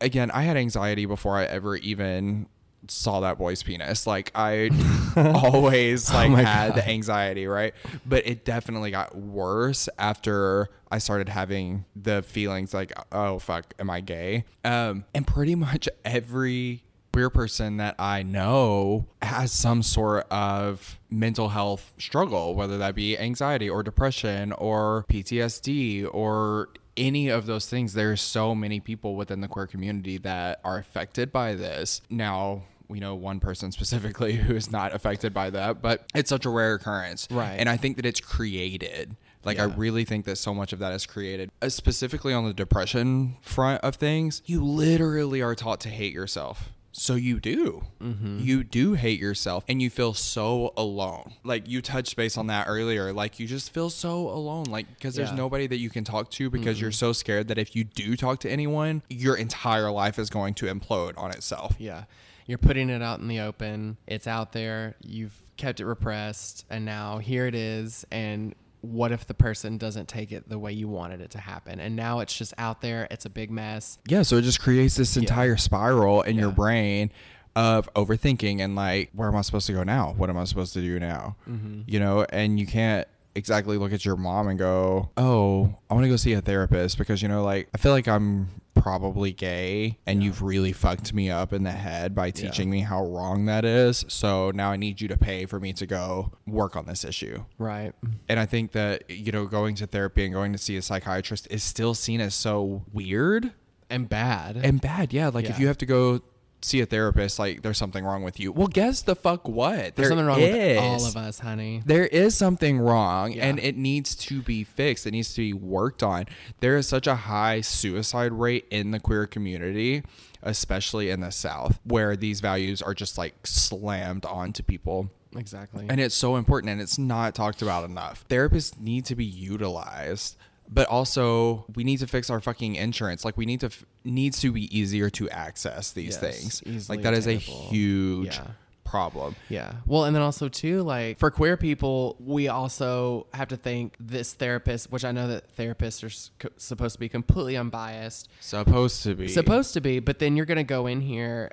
[0.00, 2.46] Again, I had anxiety before I ever even
[2.88, 4.06] saw that boy's penis.
[4.06, 4.70] Like I
[5.34, 7.74] always like my had the anxiety, right?
[8.06, 13.90] But it definitely got worse after I started having the feelings like, oh fuck, am
[13.90, 14.44] I gay?
[14.64, 21.50] Um, and pretty much every queer person that I know has some sort of mental
[21.50, 27.94] health struggle, whether that be anxiety or depression or PTSD or any of those things.
[27.94, 32.00] There's so many people within the queer community that are affected by this.
[32.10, 36.44] Now, we know one person specifically who is not affected by that, but it's such
[36.44, 37.28] a rare occurrence.
[37.30, 37.56] Right.
[37.58, 39.16] And I think that it's created.
[39.42, 41.50] Like, I really think that so much of that is created.
[41.62, 46.70] Uh, specifically on the depression front of things, you literally are taught to hate yourself.
[46.92, 47.84] So you do.
[48.02, 48.40] Mm-hmm.
[48.40, 51.34] You do hate yourself and you feel so alone.
[51.44, 53.12] Like you touched base on that earlier.
[53.12, 54.64] Like you just feel so alone.
[54.64, 57.76] Like because there's nobody that you can talk to because you're so scared that if
[57.76, 61.76] you do talk to anyone, your entire life is going to implode on itself.
[61.78, 62.04] yeah.
[62.46, 63.96] You're putting it out in the open.
[64.08, 64.96] It's out there.
[65.04, 70.08] You've kept it repressed and now here it is and what if the person doesn't
[70.08, 71.80] take it the way you wanted it to happen?
[71.80, 73.06] And now it's just out there.
[73.10, 73.98] It's a big mess.
[74.06, 77.12] Yeah, so it just creates this entire spiral in your brain
[77.56, 80.14] of overthinking and like, where am I supposed to go now?
[80.16, 81.36] What am I supposed to do now?
[81.48, 81.82] Mm-hmm.
[81.86, 86.04] You know, and you can't exactly look at your mom and go, oh, I want
[86.04, 89.98] to go see a therapist because, you know, like, I feel like I'm probably gay
[90.06, 93.64] and you've really fucked me up in the head by teaching me how wrong that
[93.64, 94.04] is.
[94.08, 97.44] So now I need you to pay for me to go work on this issue.
[97.58, 97.92] Right.
[98.28, 101.46] And I think that, you know, going to therapy and going to see a psychiatrist
[101.50, 103.52] is still seen as so weird
[103.90, 104.56] And bad.
[104.56, 105.12] and bad.
[105.12, 105.28] Yeah.
[105.28, 106.22] Like if you have to go
[106.62, 108.52] see a therapist, like there's something wrong with you.
[108.52, 109.76] Well, guess the fuck what?
[109.76, 110.52] There's There something wrong is.
[110.54, 111.82] with all of us, honey.
[111.86, 113.46] There is something wrong Yeah.
[113.46, 115.06] and it needs to be fixed.
[115.06, 116.26] It needs to be worked on.
[116.60, 120.02] There is such a high suicide rate in the queer community,
[120.42, 125.10] especially in the South, where these values are just like slammed onto people.
[125.36, 125.86] Exactly.
[125.88, 128.24] And it's so important and it's not talked about enough.
[128.28, 130.36] Therapists need to be utilized,
[130.72, 133.24] but also we need to fix our fucking insurance.
[133.24, 136.88] Like we need to f- needs to be easier to access these Yes, things.
[136.88, 138.46] Like that is a huge Yeah.
[138.84, 139.34] problem.
[139.48, 139.72] Yeah.
[139.86, 144.32] Well, and then also too, like for queer people, we also have to think this
[144.32, 149.28] therapist, which I know that therapists are supposed to be completely unbiased, Supposed to be.
[149.28, 151.50] supposed to be, but then you're gonna go in here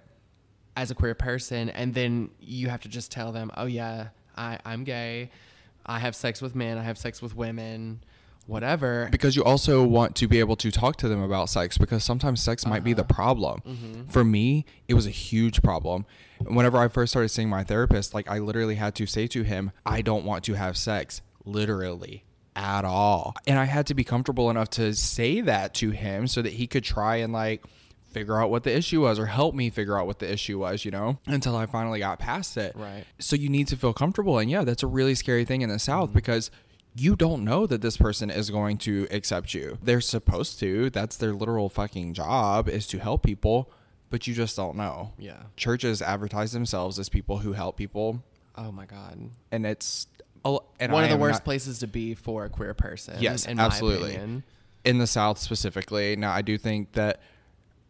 [0.75, 4.59] as a queer person, and then you have to just tell them, oh yeah, I
[4.63, 5.31] I'm gay,
[5.87, 8.01] I have sex with men, I have sex with women,
[8.47, 9.07] whatever.
[9.11, 12.41] because you also want to be able to talk to them about sex because sometimes
[12.41, 13.13] sex might be the Uh-huh.
[13.15, 13.61] problem.
[13.67, 14.07] Mm-hmm.
[14.09, 16.05] For me, it was a huge problem.
[16.45, 19.71] Whenever I first started seeing my therapist, like I literally had to say to him,
[19.85, 22.23] I don't want to have sex, literally
[22.55, 23.35] at all.
[23.45, 26.67] And I had to be comfortable enough to say that to him so that he
[26.67, 27.63] could try and like
[28.11, 30.83] figure out what the issue was or help me figure out what the issue was,
[30.85, 32.75] you know, until I finally got past it.
[32.75, 33.03] Right.
[33.19, 34.39] So you need to feel comfortable.
[34.39, 35.79] And yeah, that's a really scary thing in the Mm-hmm.
[35.91, 36.49] South because
[36.95, 39.77] you don't know that this person is going to accept you.
[39.83, 40.89] They're supposed to.
[40.89, 43.71] That's their literal fucking job is to help people,
[44.09, 45.13] but you just don't know.
[45.19, 45.43] Yeah.
[45.55, 48.23] Churches advertise themselves as people who help people,
[48.55, 49.29] Oh my god.
[49.51, 50.07] and it's
[50.79, 53.17] and One I of the worst not- places to be for a queer person.
[53.19, 54.17] Yes, in absolutely.
[54.85, 56.15] in the South specifically.
[56.15, 57.21] Now, I do think that,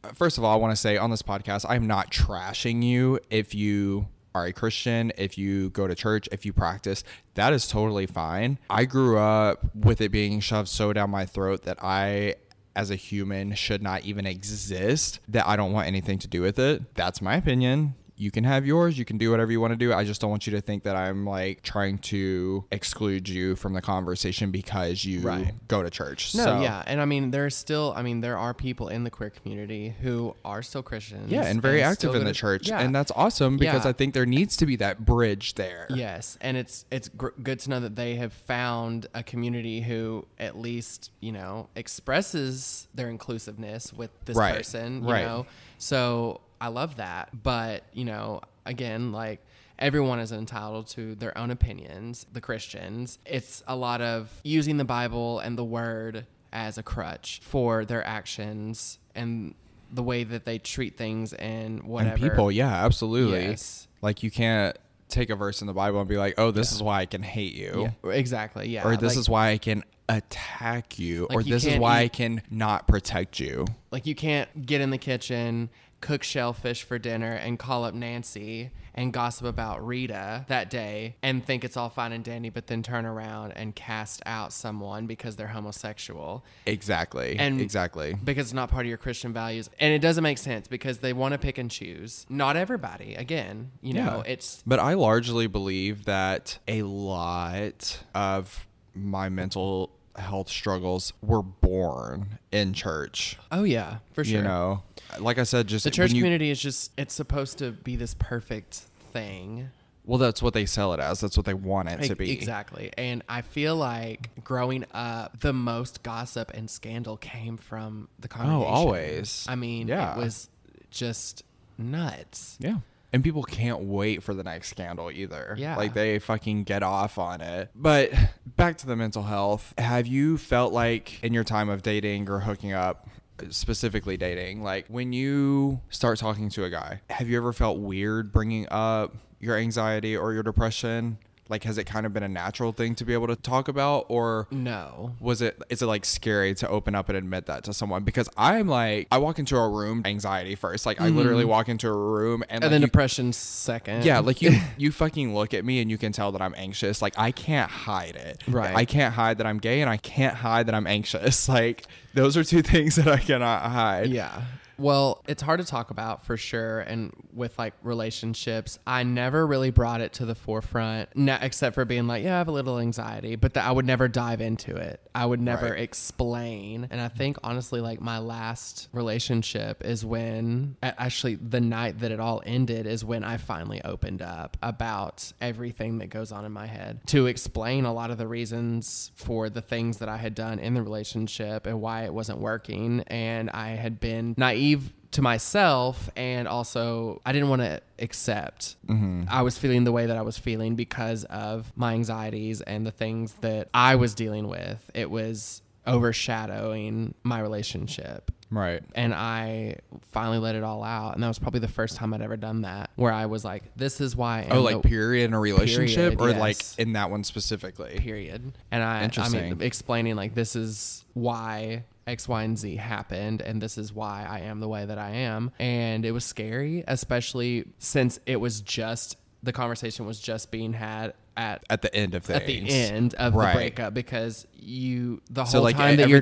[0.04, 3.20] uh, first of all, I want to say on this podcast, I'm not trashing you
[3.30, 4.08] if you
[4.38, 7.04] are a Christian, if you go to church, if you practice.
[7.34, 8.60] That is totally fine.
[8.70, 12.36] I grew up with it being shoved so down my throat that I.
[12.76, 15.20] As a human, should not even exist.
[15.28, 16.94] That I don't want anything to do with it.
[16.94, 17.96] That's my opinion.
[18.20, 18.98] You can have yours.
[18.98, 19.94] You can do whatever you want to do.
[19.94, 23.74] I just don't want you to think that I'm like trying to exclude you from
[23.74, 25.54] the conversation because you Right.
[25.68, 26.34] go to church.
[26.34, 29.12] No, So- yeah, and I mean, there's still, I mean, there are people in the
[29.12, 31.32] queer community who are still Christians.
[31.32, 32.80] Yeah, and very active in the to- church, Yeah.
[32.80, 33.90] and that's awesome because Yeah.
[33.90, 35.86] I think there needs to be that bridge there.
[35.90, 40.26] yes, and it's it's gr- good to know that they have found a community who
[40.40, 45.04] at least you know expresses their inclusiveness with this Right, person.
[45.04, 45.26] You right.
[45.26, 45.46] know,
[45.78, 49.42] so I love that, but you know, again, like.
[49.80, 53.20] Everyone is entitled to their own opinions, the Christians.
[53.28, 58.04] It's a lot of using the Bible and the word as a crutch for their
[58.04, 59.54] actions and
[59.92, 62.16] the way that they treat things and whatever.
[62.16, 63.44] And people, yeah, absolutely.
[63.44, 63.88] Yes.
[64.02, 64.76] Like you can't
[65.10, 67.22] take a verse in the Bible and be like, "Oh, this is why I can
[67.22, 68.70] hate you," Yeah, exactly.
[68.70, 68.88] Yeah.
[68.88, 72.08] or "This like, is why I can attack you," or you "This is why I
[72.08, 75.70] can not protect you." like you can't get in the kitchen,
[76.02, 81.46] cook shellfish for dinner, and call up Nancy and gossip about Rita that day and
[81.46, 85.36] think it's all fine and dandy, but then turn around and cast out someone because
[85.36, 86.44] they're homosexual.
[86.66, 87.36] Exactly.
[87.38, 88.16] And- exactly.
[88.24, 89.70] Because it's not part of your Christian values.
[89.80, 92.26] And it doesn't make sense because they want to pick and choose.
[92.28, 93.14] Not everybody.
[93.14, 94.32] Again, you know, Yeah.
[94.32, 102.40] it's But I largely believe that a lot of my mental health struggles were born
[102.52, 103.38] in church.
[103.52, 104.38] oh yeah, for sure.
[104.38, 104.82] You know,
[105.20, 108.14] like I said, just the church you- community is just it's supposed to be this
[108.14, 108.76] perfect
[109.14, 109.70] thing
[110.06, 111.20] Well, that's what they sell it as.
[111.20, 112.32] That's what they want it to be.
[112.32, 112.92] Exactly.
[112.98, 118.36] And I feel like growing up, the most gossip and scandal came from the oh,
[118.36, 118.74] congregation.
[118.74, 119.46] Oh, always.
[119.50, 120.14] I mean, Yeah.
[120.14, 120.50] it was
[120.92, 121.44] just
[121.78, 122.58] nuts.
[122.60, 122.78] Yeah.
[123.14, 125.56] And people can't wait for the next scandal either.
[125.58, 125.76] Yeah.
[125.78, 127.70] Like they fucking get off on it.
[127.76, 128.12] But
[128.46, 129.74] back to the mental health.
[129.78, 133.08] Have you felt like in your time of dating or hooking up,
[133.50, 138.32] specifically dating, like when you start talking to a guy, have you ever felt weird
[138.32, 141.18] bringing up your anxiety or your depression?
[141.50, 144.06] Like, has it kind of been a natural thing to be able to talk about,
[144.10, 145.16] or No.
[145.20, 148.04] was it is it like scary to open up and admit that to someone?
[148.04, 150.86] Because I'm like, I walk into a room, anxiety first.
[150.86, 151.50] Like, I literally mm-hmm.
[151.52, 154.06] walk into a room and, And like, then you- depression second.
[154.06, 157.02] yeah, like you you fucking look at me and you can tell that I'm anxious.
[157.02, 158.42] Like I can't hide it.
[158.48, 158.76] Right.
[158.76, 161.48] I can't hide that I'm gay and I can't hide that I'm anxious.
[161.58, 164.10] Like those are two things that I cannot hide.
[164.10, 164.42] Yeah.
[164.80, 166.80] Well, it's hard to talk about for sure.
[166.82, 171.86] And with like relationships, I never really brought it to the forefront, no, except for
[171.86, 174.76] being like, yeah, I have a little anxiety, but that I would never dive into
[174.76, 175.02] it.
[175.16, 175.80] I would never Right.
[175.80, 176.88] explain.
[176.92, 182.20] And I think honestly, like my last relationship is when, actually, the night that it
[182.20, 186.68] all ended is when I finally opened up about everything that goes on in my
[186.68, 190.60] head to explain a lot of the reasons for the things that I had done
[190.60, 193.02] in the relationship and why it wasn't working.
[193.08, 194.67] And I had been naive
[195.12, 198.76] to myself and also I didn't want to accept.
[198.88, 199.24] Mm-hmm.
[199.30, 202.92] I was feeling the way that I was feeling because of my anxieties and the
[202.92, 204.92] things that I was dealing with.
[204.94, 208.82] It was overshadowing my relationship Right.
[208.96, 209.78] and I
[210.12, 211.14] finally let it all out.
[211.16, 213.64] And that was probably the first time I'd ever done that, where I was like,
[213.76, 217.10] "This is why." I Oh, like period in a relationship, Period, or like in that
[217.12, 217.98] one specifically.
[218.00, 218.54] period.
[218.72, 219.50] And I, I Interesting.
[219.50, 224.26] mean, explaining like this is why X, Y, and Z happened, and this is why
[224.28, 225.52] I am the way that I am.
[225.60, 231.14] And it was scary, especially since it was just the conversation was just being had
[231.36, 232.38] at At the end of things.
[232.42, 233.52] at the end of Right.
[233.54, 236.22] the breakup because you the whole So like time that you're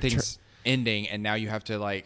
[0.65, 2.05] ending, and now you have to like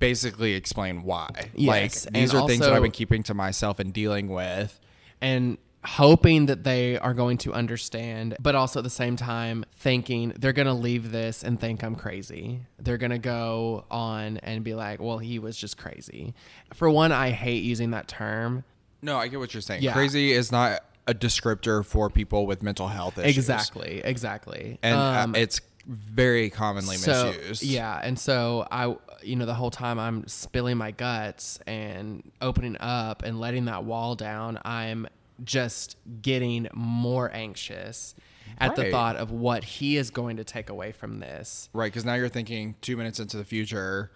[0.00, 1.28] basically explain why.
[1.54, 4.80] Yes, Like these and are things that I've been keeping to myself and dealing with.
[5.20, 10.32] and hoping that they are going to understand, but also at the same time thinking
[10.38, 12.60] they're going to leave this and think I'm crazy.
[12.78, 16.34] They're going to go on and be like, well, he was just crazy.
[16.74, 18.64] For one, I hate using that term.
[19.00, 19.82] No, I get what you're saying.
[19.82, 19.92] Yeah.
[19.92, 23.38] Crazy is not a descriptor for people with mental health issues.
[23.38, 24.78] Exactly, exactly.
[24.82, 27.62] And Um, uh, it's very commonly so, misused.
[27.62, 32.76] Yeah, and so I, you know, the whole time I'm spilling my guts and opening
[32.80, 35.06] up and letting that wall down, I'm
[35.44, 38.14] just getting more anxious
[38.58, 41.68] at the thought of what he is going to take away from this.
[41.72, 44.10] Right, because now you're thinking two minutes into the future.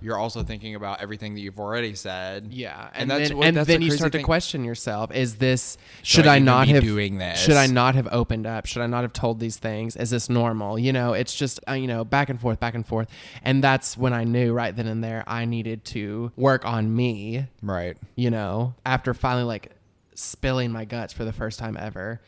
[0.00, 2.48] You're also thinking about everything that you've already said.
[2.52, 5.36] Yeah, and, and, that's then, what, and that's then you start to question yourself: Is
[5.36, 7.38] this Should should, I I, not have doing this?
[7.38, 8.66] Should I not have opened up?
[8.66, 9.94] Should I not have told these things?
[9.94, 10.78] Is this normal?
[10.78, 13.08] You know, it's just uh, you know back and forth, back and forth,
[13.44, 17.46] and that's when I knew right then and there I needed to work on me.
[17.62, 17.96] Right.
[18.16, 19.70] You know, after finally like
[20.14, 22.20] spilling my guts for the first time ever,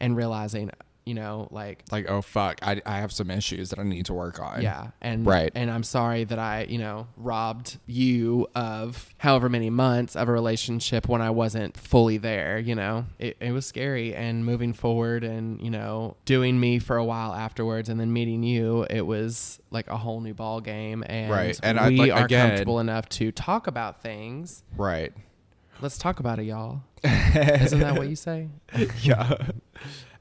[0.00, 0.70] and realizing,
[1.04, 4.12] you know, like Like, oh fuck, I, I have some issues that I need to
[4.14, 4.60] work on.
[4.60, 5.50] yeah, and Right.
[5.54, 10.32] and I'm sorry that I, you know, robbed you of however many months of a
[10.32, 12.58] relationship when I wasn't fully there.
[12.58, 16.98] You know, it, it was scary, and moving forward, and you know, doing me for
[16.98, 21.02] a while afterwards, and then meeting you, it was like a whole new ball game,
[21.06, 21.58] and Right.
[21.62, 24.62] And I- we like, are again- comfortable enough to talk about things.
[24.76, 25.12] Right.
[25.80, 26.82] Let's talk about it, y'all.
[27.04, 28.48] Isn't that what you say?
[29.02, 29.36] yeah.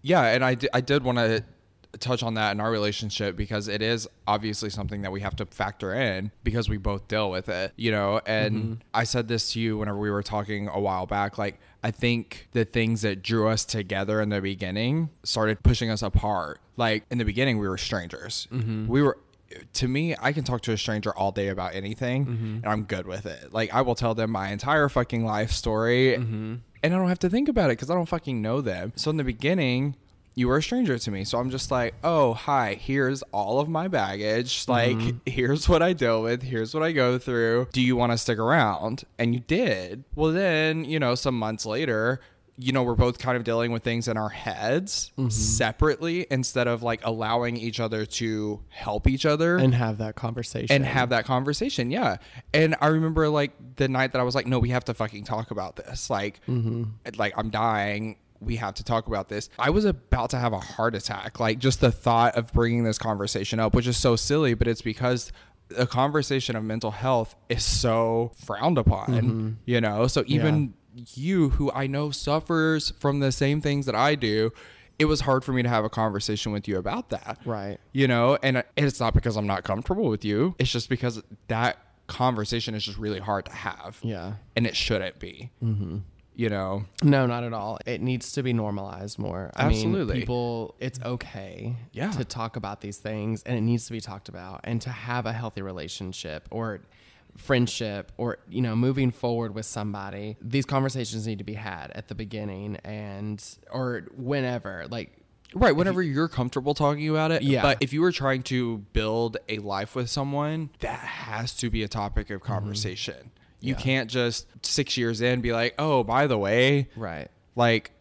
[0.02, 1.44] Yeah, and I, I did want to
[2.00, 5.46] touch on that in our relationship because it is obviously something that we have to
[5.48, 8.22] factor in because we both deal with it, you know.
[8.26, 8.74] And Mm-hmm.
[8.94, 11.38] I said this to you whenever we were talking a while back.
[11.38, 16.02] Like, I think the things that drew us together in the beginning started pushing us
[16.04, 16.60] apart.
[16.76, 18.48] Like, in the beginning, we were strangers.
[18.52, 18.88] Mm-hmm.
[18.88, 19.18] We were.
[19.74, 22.46] To me, I can talk to a stranger all day about anything, Mm-hmm.
[22.58, 23.54] and I'm good with it.
[23.54, 26.56] Like, I will tell them my entire fucking life story, Mm-hmm.
[26.84, 28.94] and I don't have to think about it because I don't fucking know them.
[28.96, 29.96] So in the beginning,
[30.36, 31.24] you were a stranger to me.
[31.24, 34.68] So I'm just like, oh, hi, here's all of my baggage.
[34.68, 36.44] Like, here's what I deal with.
[36.44, 37.70] Here's what I go through.
[37.74, 39.04] Do you want to stick around?
[39.18, 40.04] And you did.
[40.14, 42.20] Well, then, you know, some months later,
[42.60, 45.30] you know, we're both kind of dealing with things in our heads mm-hmm.
[45.30, 50.76] separately instead of like allowing each other to help each other And have that conversation.
[50.76, 51.92] and have that conversation.
[51.92, 52.18] Yeah.
[52.56, 55.24] And I remember like the night that I was like, no, we have to fucking
[55.24, 56.10] talk about this.
[56.10, 56.86] Like, mm-hmm.
[57.16, 58.18] like I'm dying.
[58.40, 59.50] We have to talk about this.
[59.60, 61.40] I was about to have a heart attack.
[61.40, 64.82] Like just the thought of bringing this conversation up, which is so silly, but it's
[64.82, 65.32] because
[65.78, 69.50] a conversation of mental health is so frowned upon, mm-hmm.
[69.66, 70.08] you know?
[70.08, 70.74] So even
[71.14, 74.52] you who I know suffers from the same things that I do,
[75.00, 77.78] it was hard for me to have a conversation with you about that right.
[77.92, 81.78] you know and it's not because i'm not comfortable with you it's just because that
[82.08, 84.34] conversation is just really hard to have Yeah.
[84.56, 85.98] and it shouldn't be mm-hmm.
[86.36, 87.78] you know No, not at all.
[87.86, 89.52] It needs to be normalized more.
[89.56, 90.14] I Absolutely.
[90.14, 92.10] mean, people, it's okay Yeah.
[92.12, 95.26] to talk about these things and it needs to be talked about and to have
[95.28, 96.80] a healthy relationship or
[97.38, 102.08] friendship or you know moving forward with somebody these conversations need to be had at
[102.08, 105.14] the beginning and or whenever like
[105.54, 107.42] Right, whenever you're comfortable talking about it.
[107.42, 107.62] Yeah.
[107.62, 111.84] But if you were trying to build a life with someone, that has to be
[111.84, 112.52] a topic of mm-hmm.
[112.52, 113.32] conversation.
[113.62, 113.80] You Yeah.
[113.80, 117.92] can't just six years in be like, oh, by the way, right like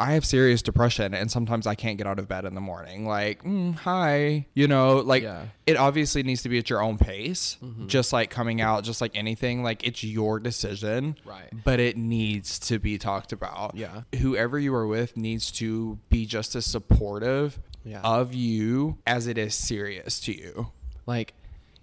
[0.00, 3.06] I have serious depression and sometimes I can't get out of bed in the morning.
[3.06, 5.44] Like, mm, hi, you know, like Yeah.
[5.66, 9.12] it obviously needs to be at your own pace, just like coming out, just like
[9.14, 9.62] anything.
[9.62, 11.50] Like it's your decision, Right.
[11.64, 13.74] But it needs to be talked about.
[13.76, 14.02] Yeah.
[14.20, 18.00] Whoever you are with needs to be just as supportive Yeah.
[18.02, 20.72] of you as it is serious to you.
[21.06, 21.34] like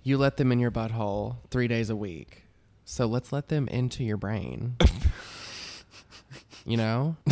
[0.04, 2.44] you let them in your butthole three days a week
[2.86, 4.78] so let's let them into your brain
[6.68, 7.16] you know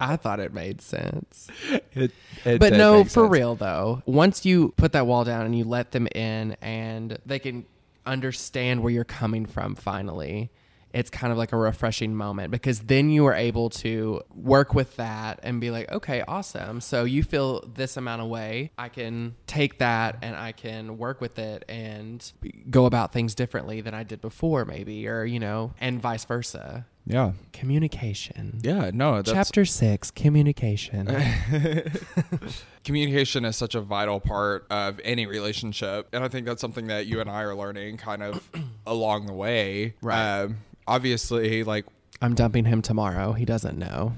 [0.00, 1.48] i thought it made sense
[1.94, 2.12] It,
[2.44, 3.30] it but no, for sense.
[3.32, 4.02] real though.
[4.06, 7.64] Once you put that wall down and you let them in and they can
[8.06, 10.50] understand where you're coming from finally,
[10.92, 14.96] it's kind of like a refreshing moment because then you are able to work with
[14.96, 16.80] that and be like, okay, awesome.
[16.80, 18.70] So you feel this amount of way.
[18.78, 22.32] I can take that and I can work with it and
[22.70, 26.86] go about things differently than I did before, maybe, or, you know, and vice versa.
[27.06, 27.32] Yeah.
[27.54, 28.60] Communication.
[28.62, 28.90] Yeah.
[28.92, 31.06] No, that's, Chapter six communication.
[32.84, 37.06] communication is such a vital part of any relationship and i think that's something that
[37.06, 38.48] you and i are learning kind of
[38.86, 40.42] along the way Right.
[40.42, 40.56] um,
[40.88, 41.86] obviously like
[42.20, 43.32] I'm dumping him tomorrow.
[43.32, 44.14] He doesn't know.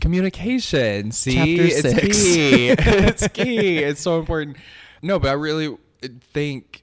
[0.00, 1.12] communication.
[1.12, 1.34] See?
[1.34, 2.22] Chapter it's six.
[2.22, 2.68] key.
[2.78, 3.78] It's key.
[3.78, 4.56] It's so important.
[5.02, 6.82] No but i really uh, think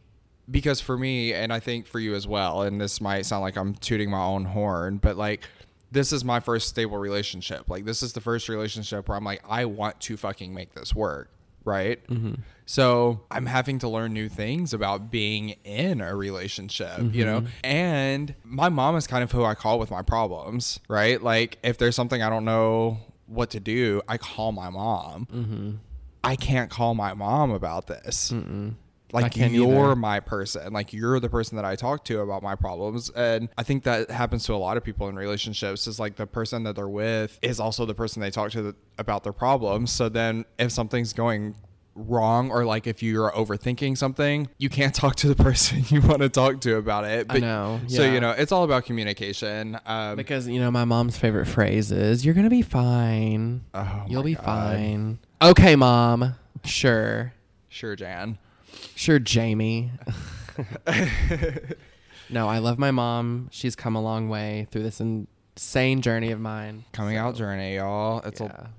[0.49, 3.57] because for me and i think for you as well and this might sound like
[3.57, 5.43] i'm tooting my own horn but like
[5.91, 7.69] this is my first stable relationship.
[7.69, 10.95] Like this is the first relationship where i'm like i want to fucking make this
[10.95, 11.29] work
[11.65, 12.35] right mm-hmm.
[12.67, 17.41] So i'm having to learn new things about being in a relationship you know?
[17.41, 17.65] Mm-hmm.
[17.65, 21.21] And my mom is kind of who i call with my problems right?
[21.21, 25.27] Like if there's something i don't know what to do i call my mom.
[25.33, 25.71] Mm-hmm.
[26.23, 28.33] I can't call my mom about this.
[29.13, 29.95] I like you're either.
[29.95, 30.73] my person.
[30.73, 33.09] Like you're the person that i talk to about my problems.
[33.11, 36.27] And i think that happens to a lot of people in relationships is like the
[36.27, 39.91] person that they're with is also the person they talk to th- about their problems.
[39.91, 41.55] So then if something's going
[41.97, 46.21] wrong or like if you're overthinking something you can't talk to the person you want
[46.21, 50.15] to talk to about it I know, so you know it's all about communication um
[50.15, 53.63] Because you know my mom's favorite phrase is "You're gonna be fine.
[53.73, 54.45] Oh You'll be God.
[54.45, 56.35] fine." Okay, mom.
[56.63, 57.33] Sure,
[57.69, 58.37] sure jan
[58.95, 59.91] sure, Jamie.
[62.29, 63.47] no, I love my mom.
[63.51, 66.85] She's come a long way through this insane journey of mine.
[66.91, 68.47] coming So, out journey y'all it's yeah.
[68.47, 68.69] a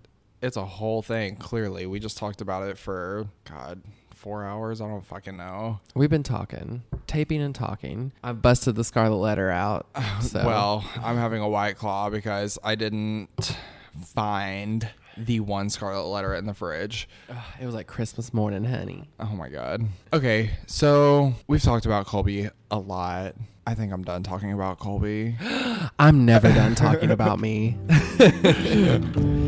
[0.42, 3.80] it's a whole thing clearly we just talked about it for god
[4.14, 8.10] four hours i don't fucking know We've been talking, taping and talking.
[8.24, 9.86] I've busted the scarlet letter out.
[10.22, 13.56] So well i'm having a white claw because i didn't
[14.04, 19.08] find the one scarlet letter in the fridge Ugh, it was like Christmas morning, honey.
[19.20, 23.34] oh my god okay so we've talked about colby a lot
[23.66, 25.36] i think i'm done talking about colby
[26.00, 27.76] I'm never done talking about me.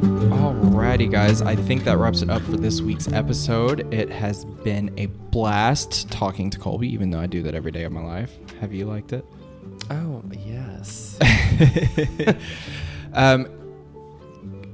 [0.00, 1.42] Alrighty, guys.
[1.42, 3.92] I think that wraps it up for this week's episode.
[3.92, 7.82] It has been a blast talking to Colby, even though I do that every day
[7.84, 8.38] of my life.
[8.60, 9.24] Have you liked it?
[9.90, 11.18] Oh yes.
[13.12, 13.48] um,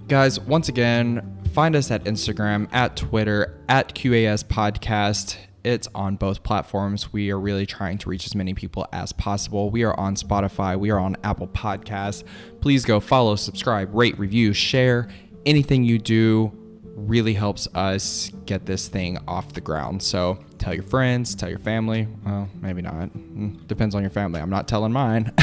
[0.08, 5.36] guys, once again, find us at Instagram, at Twitter, at QAS Podcast.
[5.64, 7.12] It's on both platforms.
[7.12, 9.70] We are really trying to reach as many people as possible.
[9.70, 12.22] We are on Spotify, we are on Apple Podcasts.
[12.60, 15.08] Please go follow, subscribe, rate, review, share.
[15.46, 16.52] Anything you do
[16.96, 20.02] really helps us get this thing off the ground.
[20.02, 22.06] So tell your friends, tell your family.
[22.24, 23.08] Well, maybe not.
[23.08, 24.40] Mm, Depends on your family.
[24.40, 25.32] I'm not telling mine.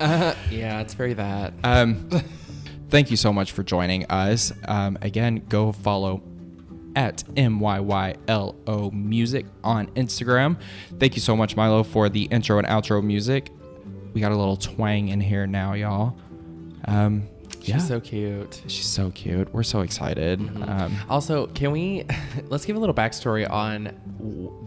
[0.00, 1.52] Uh, yeah, it's very that.
[1.62, 2.08] Um,
[2.88, 4.50] thank you so much for joining us.
[4.66, 6.22] Um, again, go follow
[6.96, 10.58] at MYYLO Music on Instagram.
[10.98, 13.50] Thank you so much, Myylo, for the intro and outro music.
[14.12, 16.16] We got a little twang in here now, y'all.
[16.86, 17.28] Um,
[17.62, 17.76] yeah.
[17.76, 18.62] She's so cute.
[18.66, 19.52] She's so cute.
[19.52, 20.40] We're so excited.
[20.66, 22.04] Um, Also, can we
[22.48, 23.92] let's give a little backstory on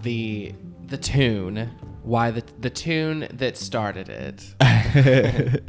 [0.04, 0.54] the
[0.88, 1.70] the tune,
[2.04, 4.54] why the the tune that started it.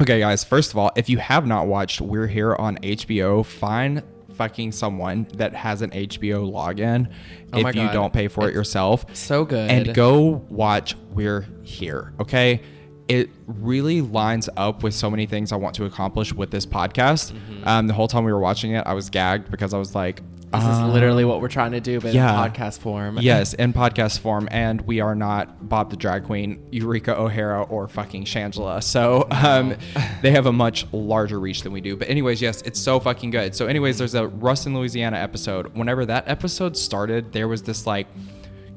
[0.00, 0.44] okay, guys.
[0.44, 4.02] First of all, if you have not watched We're Here on HBO, find
[4.40, 7.12] fucking someone that has an HBO login
[7.52, 9.04] Oh if you don't pay for it It's yourself.
[9.14, 9.70] So good.
[9.70, 12.14] and go watch We're Here.
[12.18, 12.62] Okay.
[13.06, 17.32] It really lines up with so many things I want to accomplish with this podcast.
[17.32, 17.68] Mm-hmm.
[17.68, 20.22] Um, the whole time we were watching it, I was gagged because I was like,
[20.52, 22.44] This is literally what we're trying to do, but yeah.
[22.44, 23.18] in podcast form.
[23.20, 27.86] yes, in podcast form, and we are not Bob the drag queen, Eureka O'Hara, or
[27.86, 28.82] fucking Shangela.
[28.82, 29.76] So um,
[30.22, 31.96] they have a much larger reach than we do.
[31.96, 33.54] But anyways, yes, it's so fucking good.
[33.54, 35.76] So anyways, there's a Ruston, Louisiana episode.
[35.76, 38.08] Whenever that episode started, there was this like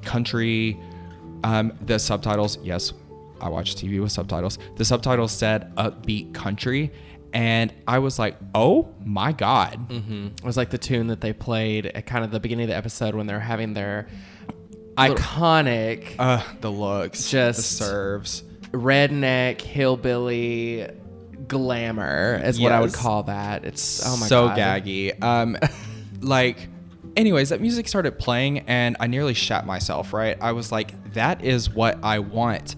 [0.04, 0.80] country.
[1.44, 2.94] Um, the subtitles, yes,
[3.42, 4.60] I watch TV with subtitles.
[4.78, 6.92] The subtitles said upbeat country.
[7.34, 9.92] And I was like, oh my God.
[9.92, 12.76] It was like the tune that they played at kind of the beginning of the
[12.78, 14.08] episode when they're having their
[14.98, 18.44] iconic Uh, the looks, Just- the serves.
[18.72, 20.88] redneck hillbilly
[21.48, 23.66] glamour is what I would call that.
[23.66, 24.58] It's oh my so god.
[24.58, 25.22] gaggy.
[25.24, 25.58] Um,
[26.22, 26.68] like,
[27.16, 30.14] anyways, that music started playing, and I nearly shat myself.
[30.14, 32.76] Right, I was like, that is what I want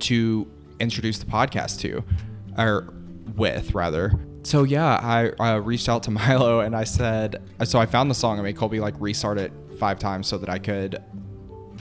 [0.00, 0.46] to
[0.80, 2.02] introduce the podcast to,
[2.56, 2.92] or
[3.38, 4.12] with rather.
[4.42, 8.14] So yeah, I uh, reached out to Myylo and I said, so I found the
[8.14, 8.38] song.
[8.38, 11.02] I made Colby like restart it five times so that I could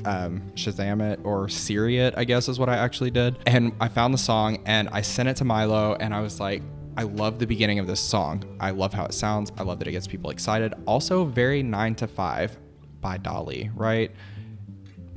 [0.05, 3.38] um, Shazam it or Siri it, I guess is what I actually did.
[3.45, 6.62] And I found the song and I sent it to Myylo and I was like,
[6.95, 8.43] I love the beginning of this song.
[8.60, 9.51] I love how it sounds.
[9.58, 10.74] I love that it gets people excited.
[10.88, 12.58] Also, very nine to five
[13.01, 14.12] by Dolly, right?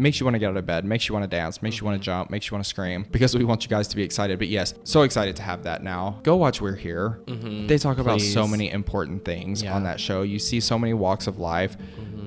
[0.00, 1.84] Makes you want to get out of bed, makes you want to dance, makes you
[1.84, 4.02] want to jump, makes you want to scream because we want you guys to be
[4.02, 4.38] excited.
[4.38, 6.18] But yes, so excited to have that now.
[6.22, 7.20] Go watch We're Here.
[7.26, 9.74] They talk about so many important things Yeah.
[9.76, 10.22] on that show.
[10.22, 11.76] You see so many walks of life.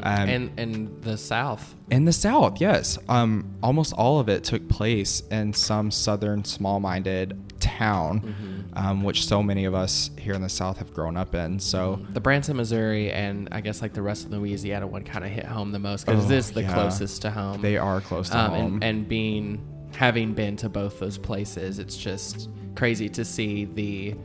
[0.06, 1.76] Um, And and the South.
[1.90, 3.00] in the South, yes.
[3.08, 9.42] Um, almost all of it took place in some southern, small-minded town, um, which so
[9.42, 11.60] many of us here in the South have grown up in.
[11.60, 15.32] So, The Branson, Missouri, and I guess like the rest of Louisiana one kind of
[15.32, 16.74] hit home the most because Oh, this is the yeah.
[16.74, 17.62] closest to home.
[17.62, 18.74] they are close to um, home.
[18.76, 24.16] and, and being having been to both those places, it's just crazy to see the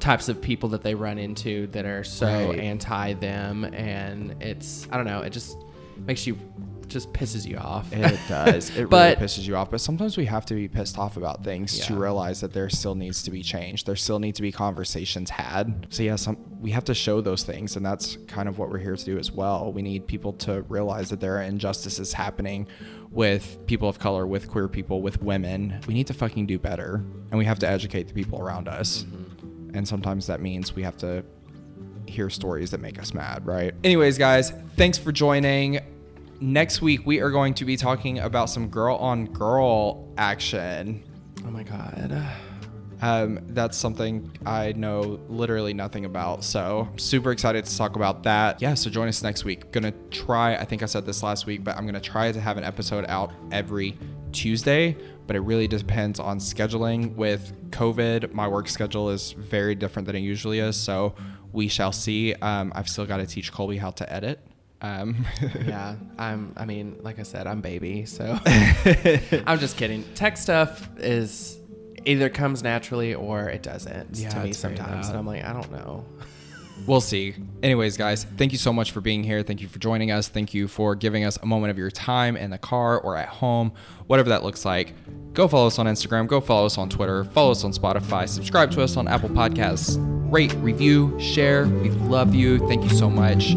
[0.00, 2.58] types of people that they run into that are so Right.
[2.58, 5.56] anti them, and it's I don't know, it just
[6.06, 6.36] makes you
[6.92, 7.92] just pisses you off.
[7.92, 8.70] it does.
[8.76, 9.70] It But- really pisses you off.
[9.70, 12.94] But sometimes we have to be pissed off about things to realize that there still
[12.94, 13.84] needs to be change.
[13.84, 15.86] There still need to be conversations had.
[15.90, 18.78] So yeah, some we have to show those things, and that's kind of what we're
[18.78, 19.72] here to do as well.
[19.72, 22.68] We need people to realize that there are injustices happening
[23.10, 25.80] with people of color, with queer people, with women.
[25.88, 29.02] We need to fucking do better, and we have to educate the people around us.
[29.02, 29.76] Mm-hmm.
[29.76, 31.24] And sometimes that means we have to
[32.06, 33.74] hear stories that make us mad, right?
[33.82, 35.80] Anyways, guys, thanks for joining.
[36.42, 41.04] Next week, we are going to be talking about some girl on girl action.
[41.46, 42.20] oh my god.
[43.00, 46.42] Um, that's something I know literally nothing about.
[46.42, 48.60] So, super excited to talk about that.
[48.60, 49.70] Yeah, so join us next week.
[49.70, 52.58] Gonna try, I think I said this last week, but I'm gonna try to have
[52.58, 53.96] an episode out every
[54.32, 54.96] Tuesday,
[55.28, 57.14] but it really depends on scheduling.
[57.14, 60.76] With COVID, my work schedule is very different than it usually is.
[60.76, 61.14] So,
[61.52, 62.34] we shall see.
[62.34, 64.40] Um, I've still got to teach Colby how to edit.
[64.82, 65.24] Um,
[65.64, 66.52] yeah, I'm.
[66.56, 68.38] I mean, like I said, I'm baby, so
[69.46, 70.04] I'm just kidding.
[70.14, 71.58] Tech stuff is
[72.04, 75.70] either comes naturally or it doesn't Yeah, to me sometimes, and I'm like, I don't
[75.70, 76.04] know.
[76.86, 77.34] We'll see.
[77.62, 79.42] Anyways, guys, thank you so much for being here.
[79.42, 80.28] Thank you for joining us.
[80.28, 83.28] Thank you for giving us a moment of your time in the car or at
[83.28, 83.72] home,
[84.08, 84.94] whatever that looks like.
[85.32, 86.26] Go follow us on Instagram.
[86.26, 87.24] Go follow us on Twitter.
[87.24, 88.28] Follow us on Spotify.
[88.28, 89.96] Subscribe to us on Apple Podcasts.
[90.32, 91.66] Rate, review, share.
[91.66, 92.58] We love you.
[92.66, 93.54] Thank you so much.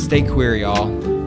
[0.00, 1.17] Stay queer, y'all.